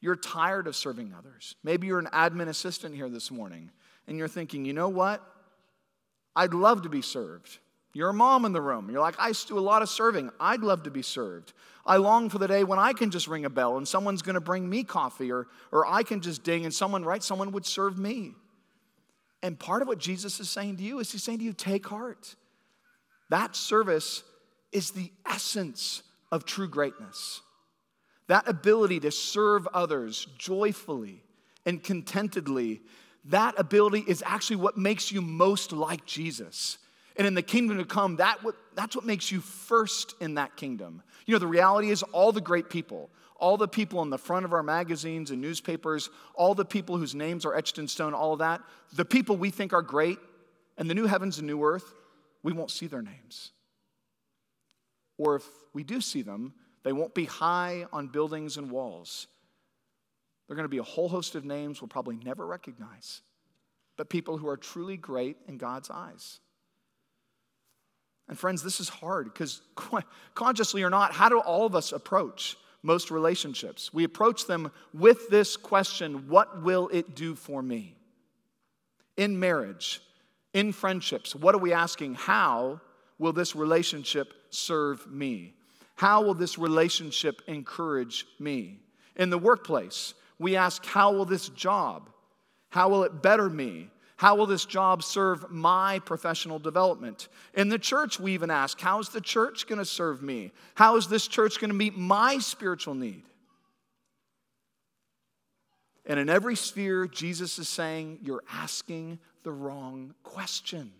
[0.00, 1.56] You're tired of serving others.
[1.64, 3.70] Maybe you're an admin assistant here this morning
[4.06, 5.22] and you're thinking, you know what?
[6.34, 7.58] I'd love to be served.
[7.96, 8.90] You're a mom in the room.
[8.90, 10.30] You're like, I do a lot of serving.
[10.38, 11.54] I'd love to be served.
[11.86, 14.34] I long for the day when I can just ring a bell and someone's going
[14.34, 17.22] to bring me coffee, or, or I can just ding and someone, right?
[17.22, 18.34] Someone would serve me.
[19.42, 21.86] And part of what Jesus is saying to you is he's saying to you, take
[21.86, 22.34] heart.
[23.30, 24.22] That service
[24.72, 27.40] is the essence of true greatness.
[28.26, 31.22] That ability to serve others joyfully
[31.64, 32.82] and contentedly,
[33.24, 36.76] that ability is actually what makes you most like Jesus.
[37.18, 40.56] And in the kingdom to come, that what, that's what makes you first in that
[40.56, 41.02] kingdom.
[41.24, 44.44] You know, the reality is all the great people, all the people on the front
[44.44, 48.34] of our magazines and newspapers, all the people whose names are etched in stone, all
[48.34, 48.60] of that,
[48.92, 50.18] the people we think are great,
[50.78, 51.94] and the new heavens and new earth,
[52.42, 53.52] we won't see their names.
[55.18, 56.52] Or if we do see them,
[56.84, 59.26] they won't be high on buildings and walls.
[60.46, 63.22] They're going to be a whole host of names we'll probably never recognize,
[63.96, 66.40] but people who are truly great in God's eyes.
[68.28, 69.62] And friends, this is hard because
[70.34, 73.92] consciously or not, how do all of us approach most relationships?
[73.92, 77.96] We approach them with this question What will it do for me?
[79.16, 80.02] In marriage,
[80.52, 82.14] in friendships, what are we asking?
[82.14, 82.80] How
[83.18, 85.54] will this relationship serve me?
[85.94, 88.80] How will this relationship encourage me?
[89.16, 92.10] In the workplace, we ask, How will this job?
[92.70, 93.88] How will it better me?
[94.16, 97.28] How will this job serve my professional development?
[97.52, 100.52] In the church, we even ask, How is the church going to serve me?
[100.74, 103.24] How is this church going to meet my spiritual need?
[106.06, 110.92] And in every sphere, Jesus is saying, You're asking the wrong question.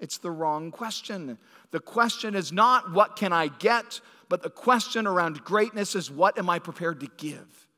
[0.00, 1.38] It's the wrong question.
[1.70, 4.00] The question is not, What can I get?
[4.28, 7.68] But the question around greatness is, What am I prepared to give?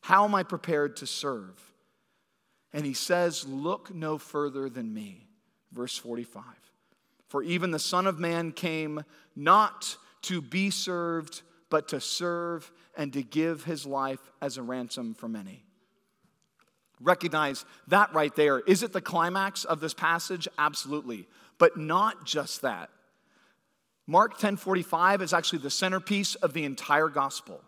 [0.00, 1.69] How am I prepared to serve?
[2.72, 5.26] And he says, Look no further than me.
[5.72, 6.42] Verse 45.
[7.28, 9.04] For even the Son of Man came
[9.36, 15.14] not to be served, but to serve and to give his life as a ransom
[15.14, 15.64] for many.
[17.00, 18.58] Recognize that right there.
[18.60, 20.46] Is it the climax of this passage?
[20.58, 21.26] Absolutely.
[21.58, 22.90] But not just that.
[24.06, 27.62] Mark 10:45 is actually the centerpiece of the entire gospel.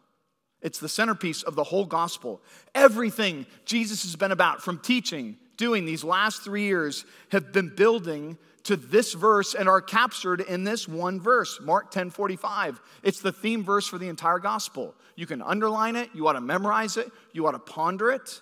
[0.63, 2.41] It's the centerpiece of the whole gospel.
[2.75, 8.39] Everything Jesus has been about from teaching, doing these last 3 years have been building
[8.65, 12.81] to this verse and are captured in this one verse, Mark 10 45.
[13.03, 14.95] It's the theme verse for the entire gospel.
[15.17, 18.41] You can underline it, you ought to memorize it, you ought to ponder it.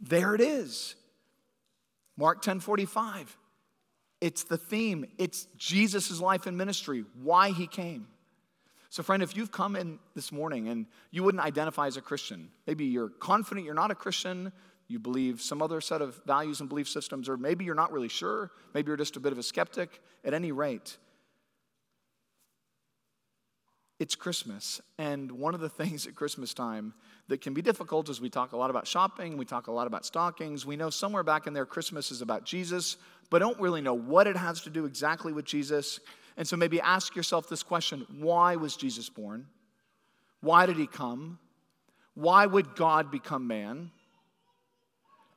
[0.00, 0.94] There it is.
[2.16, 3.36] Mark 10 45.
[4.20, 8.08] It's the theme, it's Jesus' life and ministry, why he came.
[8.90, 12.48] So, friend, if you've come in this morning and you wouldn't identify as a Christian,
[12.66, 14.50] maybe you're confident you're not a Christian,
[14.88, 18.08] you believe some other set of values and belief systems, or maybe you're not really
[18.08, 20.00] sure, maybe you're just a bit of a skeptic.
[20.24, 20.96] At any rate,
[23.98, 24.80] it's Christmas.
[24.96, 26.94] And one of the things at Christmas time
[27.28, 29.86] that can be difficult is we talk a lot about shopping, we talk a lot
[29.86, 30.64] about stockings.
[30.64, 32.96] We know somewhere back in there Christmas is about Jesus,
[33.28, 36.00] but don't really know what it has to do exactly with Jesus.
[36.38, 39.46] And so maybe ask yourself this question why was Jesus born?
[40.40, 41.38] Why did he come?
[42.14, 43.90] Why would God become man?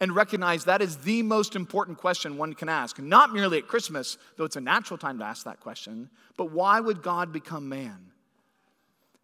[0.02, 3.00] and recognize that is the most important question one can ask.
[3.00, 6.80] Not merely at Christmas, though it's a natural time to ask that question, but why
[6.80, 8.08] would God become man?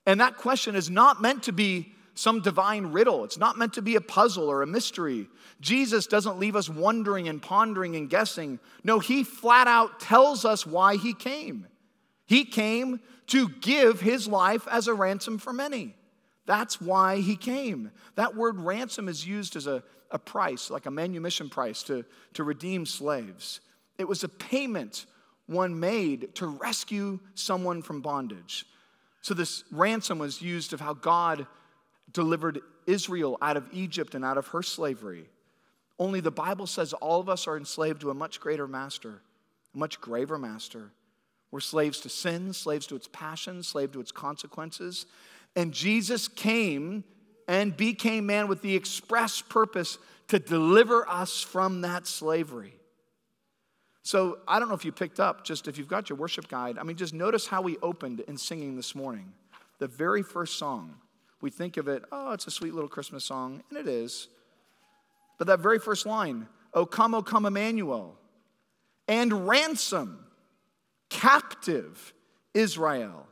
[0.06, 3.24] And that question is not meant to be some divine riddle.
[3.24, 5.28] It's not meant to be a puzzle or a mystery.
[5.62, 8.60] Jesus doesn't leave us wondering and pondering and guessing.
[8.84, 11.68] No, he flat out tells us why he came.
[12.26, 15.96] He came to give his life as a ransom for many.
[16.46, 17.92] That's why he came.
[18.16, 22.44] That word ransom is used as a a price, like a manumission price, to, to
[22.44, 23.60] redeem slaves.
[23.98, 25.06] It was a payment
[25.48, 28.66] one made to rescue someone from bondage.
[29.22, 31.48] So, this ransom was used of how God
[32.18, 35.30] delivered Israel out of Egypt and out of her slavery.
[36.00, 39.22] Only the Bible says all of us are enslaved to a much greater master,
[39.76, 40.90] a much graver master.
[41.52, 45.06] We're slaves to sin, slaves to its passions, slaves to its consequences.
[45.56, 47.04] And Jesus came
[47.48, 50.00] and became man with the express purpose
[50.30, 52.74] to deliver us from that slavery.
[54.02, 56.80] So I don't know if you picked up, just if you've got your worship guide,
[56.80, 59.34] I mean, just notice how we opened in singing this morning.
[59.78, 60.96] The very first song,
[61.42, 64.28] we think of it, oh, it's a sweet little Christmas song, and it is.
[65.38, 68.18] But that very first line, O come, O come, Emmanuel,
[69.08, 70.26] and ransom
[71.10, 72.14] captive
[72.54, 73.28] Israel.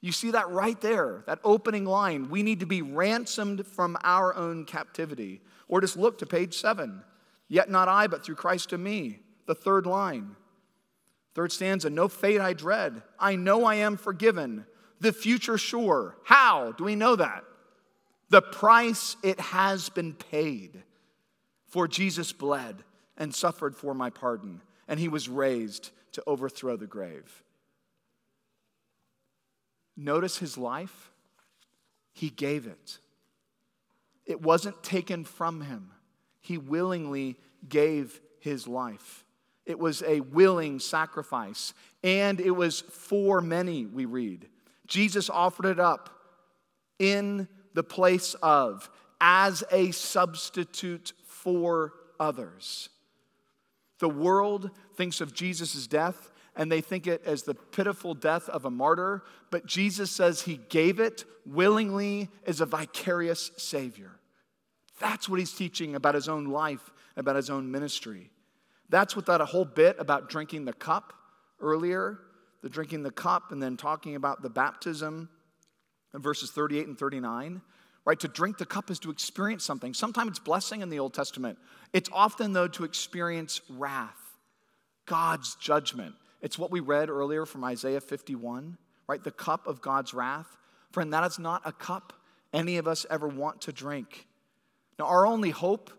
[0.00, 2.30] You see that right there, that opening line.
[2.30, 5.42] We need to be ransomed from our own captivity.
[5.68, 7.02] Or just look to page seven.
[7.48, 9.20] Yet not I, but through Christ in me.
[9.46, 10.36] The third line.
[11.34, 13.02] Third stanza No fate I dread.
[13.18, 14.64] I know I am forgiven.
[15.00, 16.16] The future sure.
[16.24, 17.44] How do we know that?
[18.28, 20.82] The price it has been paid.
[21.66, 22.76] For Jesus bled
[23.16, 27.44] and suffered for my pardon, and he was raised to overthrow the grave.
[29.96, 31.10] Notice his life,
[32.12, 32.98] he gave it.
[34.26, 35.90] It wasn't taken from him,
[36.40, 37.36] he willingly
[37.68, 39.24] gave his life.
[39.66, 44.48] It was a willing sacrifice, and it was for many, we read.
[44.90, 46.10] Jesus offered it up
[46.98, 52.90] in the place of, as a substitute for others.
[54.00, 58.64] The world thinks of Jesus' death and they think it as the pitiful death of
[58.64, 64.10] a martyr, but Jesus says he gave it willingly as a vicarious Savior.
[64.98, 68.30] That's what he's teaching about his own life, about his own ministry.
[68.88, 71.14] That's what that whole bit about drinking the cup
[71.60, 72.18] earlier,
[72.62, 75.28] the drinking the cup, and then talking about the baptism
[76.14, 77.62] in verses 38 and 39
[78.04, 78.20] right?
[78.20, 79.94] To drink the cup is to experience something.
[79.94, 81.58] Sometimes it's blessing in the Old Testament.
[81.92, 84.18] It's often, though, to experience wrath,
[85.06, 86.14] God's judgment.
[86.40, 89.22] It's what we read earlier from Isaiah 51, right?
[89.22, 90.56] The cup of God's wrath.
[90.92, 92.12] Friend, that is not a cup
[92.52, 94.26] any of us ever want to drink.
[94.98, 95.90] Now, our only hope,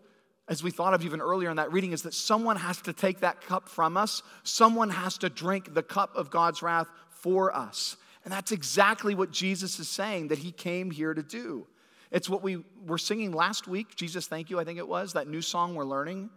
[0.48, 3.20] as we thought of even earlier in that reading, is that someone has to take
[3.20, 4.22] that cup from us.
[4.42, 7.96] Someone has to drink the cup of God's wrath for us.
[8.24, 11.66] And that's exactly what Jesus is saying that he came here to do.
[12.10, 15.28] It's what we were singing last week, Jesus, thank you, I think it was, that
[15.28, 16.28] new song we're learning.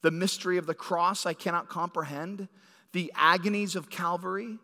[0.00, 2.48] The mystery of the cross I cannot comprehend
[2.92, 4.58] the agonies of Calvary,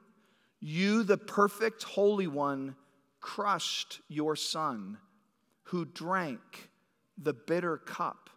[0.60, 2.76] you, the perfect Holy One,
[3.20, 4.98] crushed your Son,
[5.64, 6.70] who drank
[7.16, 8.27] the bitter cup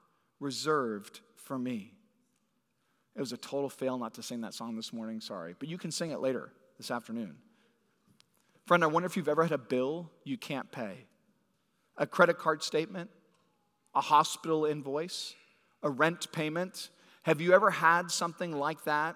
[0.42, 1.94] reserved for me.
[3.16, 5.78] It was a total fail not to sing that song this morning, sorry, but you
[5.78, 7.38] can sing it later this afternoon.
[8.66, 11.06] Friend, I wonder if you've ever had a bill you can't pay,
[11.98, 13.10] a credit card statement,
[13.94, 15.36] a hospital invoice,
[15.84, 16.90] a rent payment.
[17.24, 19.16] Have you ever had something like that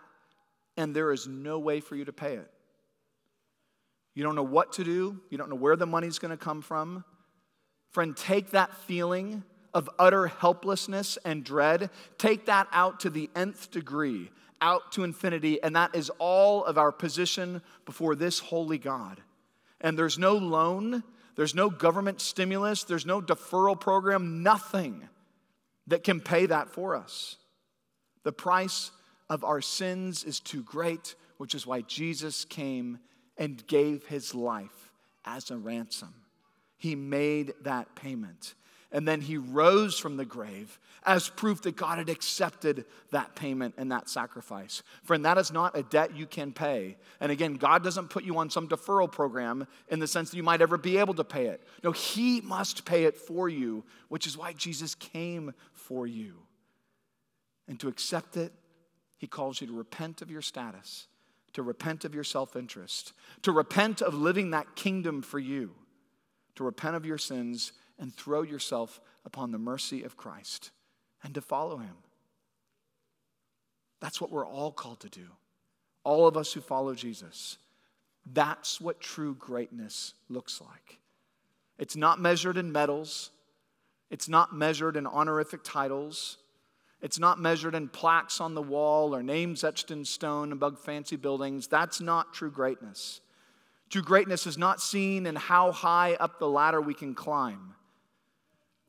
[0.78, 2.52] and there is no way for you to pay it?
[4.14, 7.04] You don't know what to do, you don't know where the money's to come from.
[7.92, 9.44] Friend, take that feeling
[9.76, 15.62] of utter helplessness and dread, take that out to the nth degree, out to infinity,
[15.62, 19.22] and that is all of our position before this holy God.
[19.82, 21.04] And there's no loan,
[21.36, 25.08] there's no government stimulus, there's no deferral program, nothing
[25.88, 27.36] that can pay that for us.
[28.24, 28.92] The price
[29.30, 33.00] of our sins is too great, which is why Jesus came
[33.38, 34.92] and gave his life
[35.26, 36.14] as a ransom.
[36.78, 38.54] He made that payment.
[38.96, 43.74] And then he rose from the grave as proof that God had accepted that payment
[43.78, 44.84] and that sacrifice.
[45.04, 46.96] Friend, that is not a debt you can pay.
[47.20, 50.44] And again, God doesn't put you on some deferral program in the sense that you
[50.44, 51.62] might ever be able to pay it.
[51.84, 56.44] No, he must pay it for you, which is why Jesus came for you.
[57.68, 58.54] And to accept it,
[59.18, 61.08] he calls you to repent of your status
[61.52, 65.72] to repent of your self interest, to repent of living that kingdom for you,
[66.56, 70.72] to repent of your sins and throw yourself upon the mercy of Christ
[71.24, 71.96] and to follow him.
[74.00, 75.28] That's what we're all called to do.
[76.04, 77.58] All of us who follow Jesus.
[78.32, 81.00] That's what true greatness looks like.
[81.78, 83.32] It's not measured in medals,
[84.10, 86.38] it's not measured in honorific titles.
[87.02, 91.18] It's not measured in plaques on the wall or names etched in stone above fancy
[91.18, 91.68] buildings.
[91.68, 93.22] That's not true greatness.
[93.90, 97.76] True greatness is not seen in how high up the ladder we can climb,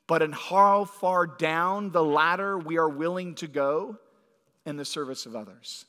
[0.06, 3.98] but in how far down the ladder we are willing to go
[4.64, 5.84] in the service of others.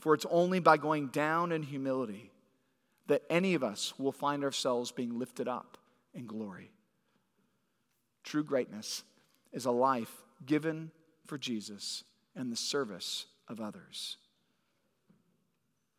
[0.00, 2.30] For it's only by going down in humility
[3.08, 5.78] that any of us will find ourselves being lifted up
[6.14, 6.70] in glory.
[8.24, 9.04] True greatness
[9.52, 10.12] is a life
[10.44, 10.90] given
[11.26, 12.04] for Jesus
[12.34, 14.16] and the service of others.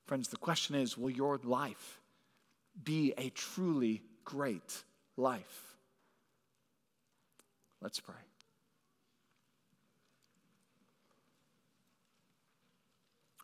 [0.06, 2.00] Friends, the question is will your life
[2.84, 4.84] be a truly great
[5.16, 5.67] life?
[7.82, 8.16] Let's pray.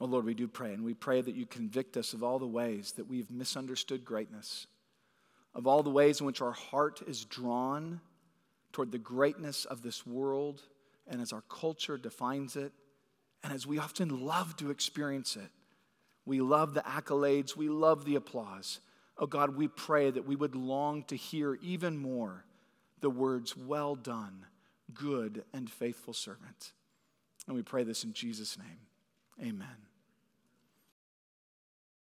[0.02, 2.48] Oh Lord, we do pray, and we pray that you convict us of all the
[2.48, 4.68] ways that we've misunderstood greatness,
[5.56, 8.02] of all the ways in which our heart is drawn
[8.74, 10.62] toward the greatness of this world
[11.08, 12.72] and as our culture defines it,
[13.44, 15.52] and as we often love to experience it.
[16.26, 18.80] We love the accolades, we love the applause.
[19.18, 22.46] Oh God, we pray that we would long to hear even more
[23.04, 24.47] the words, Well done,
[24.93, 26.72] good and faithful servant.
[27.45, 29.47] And we pray this in Jesus' name.
[29.47, 29.93] Amen.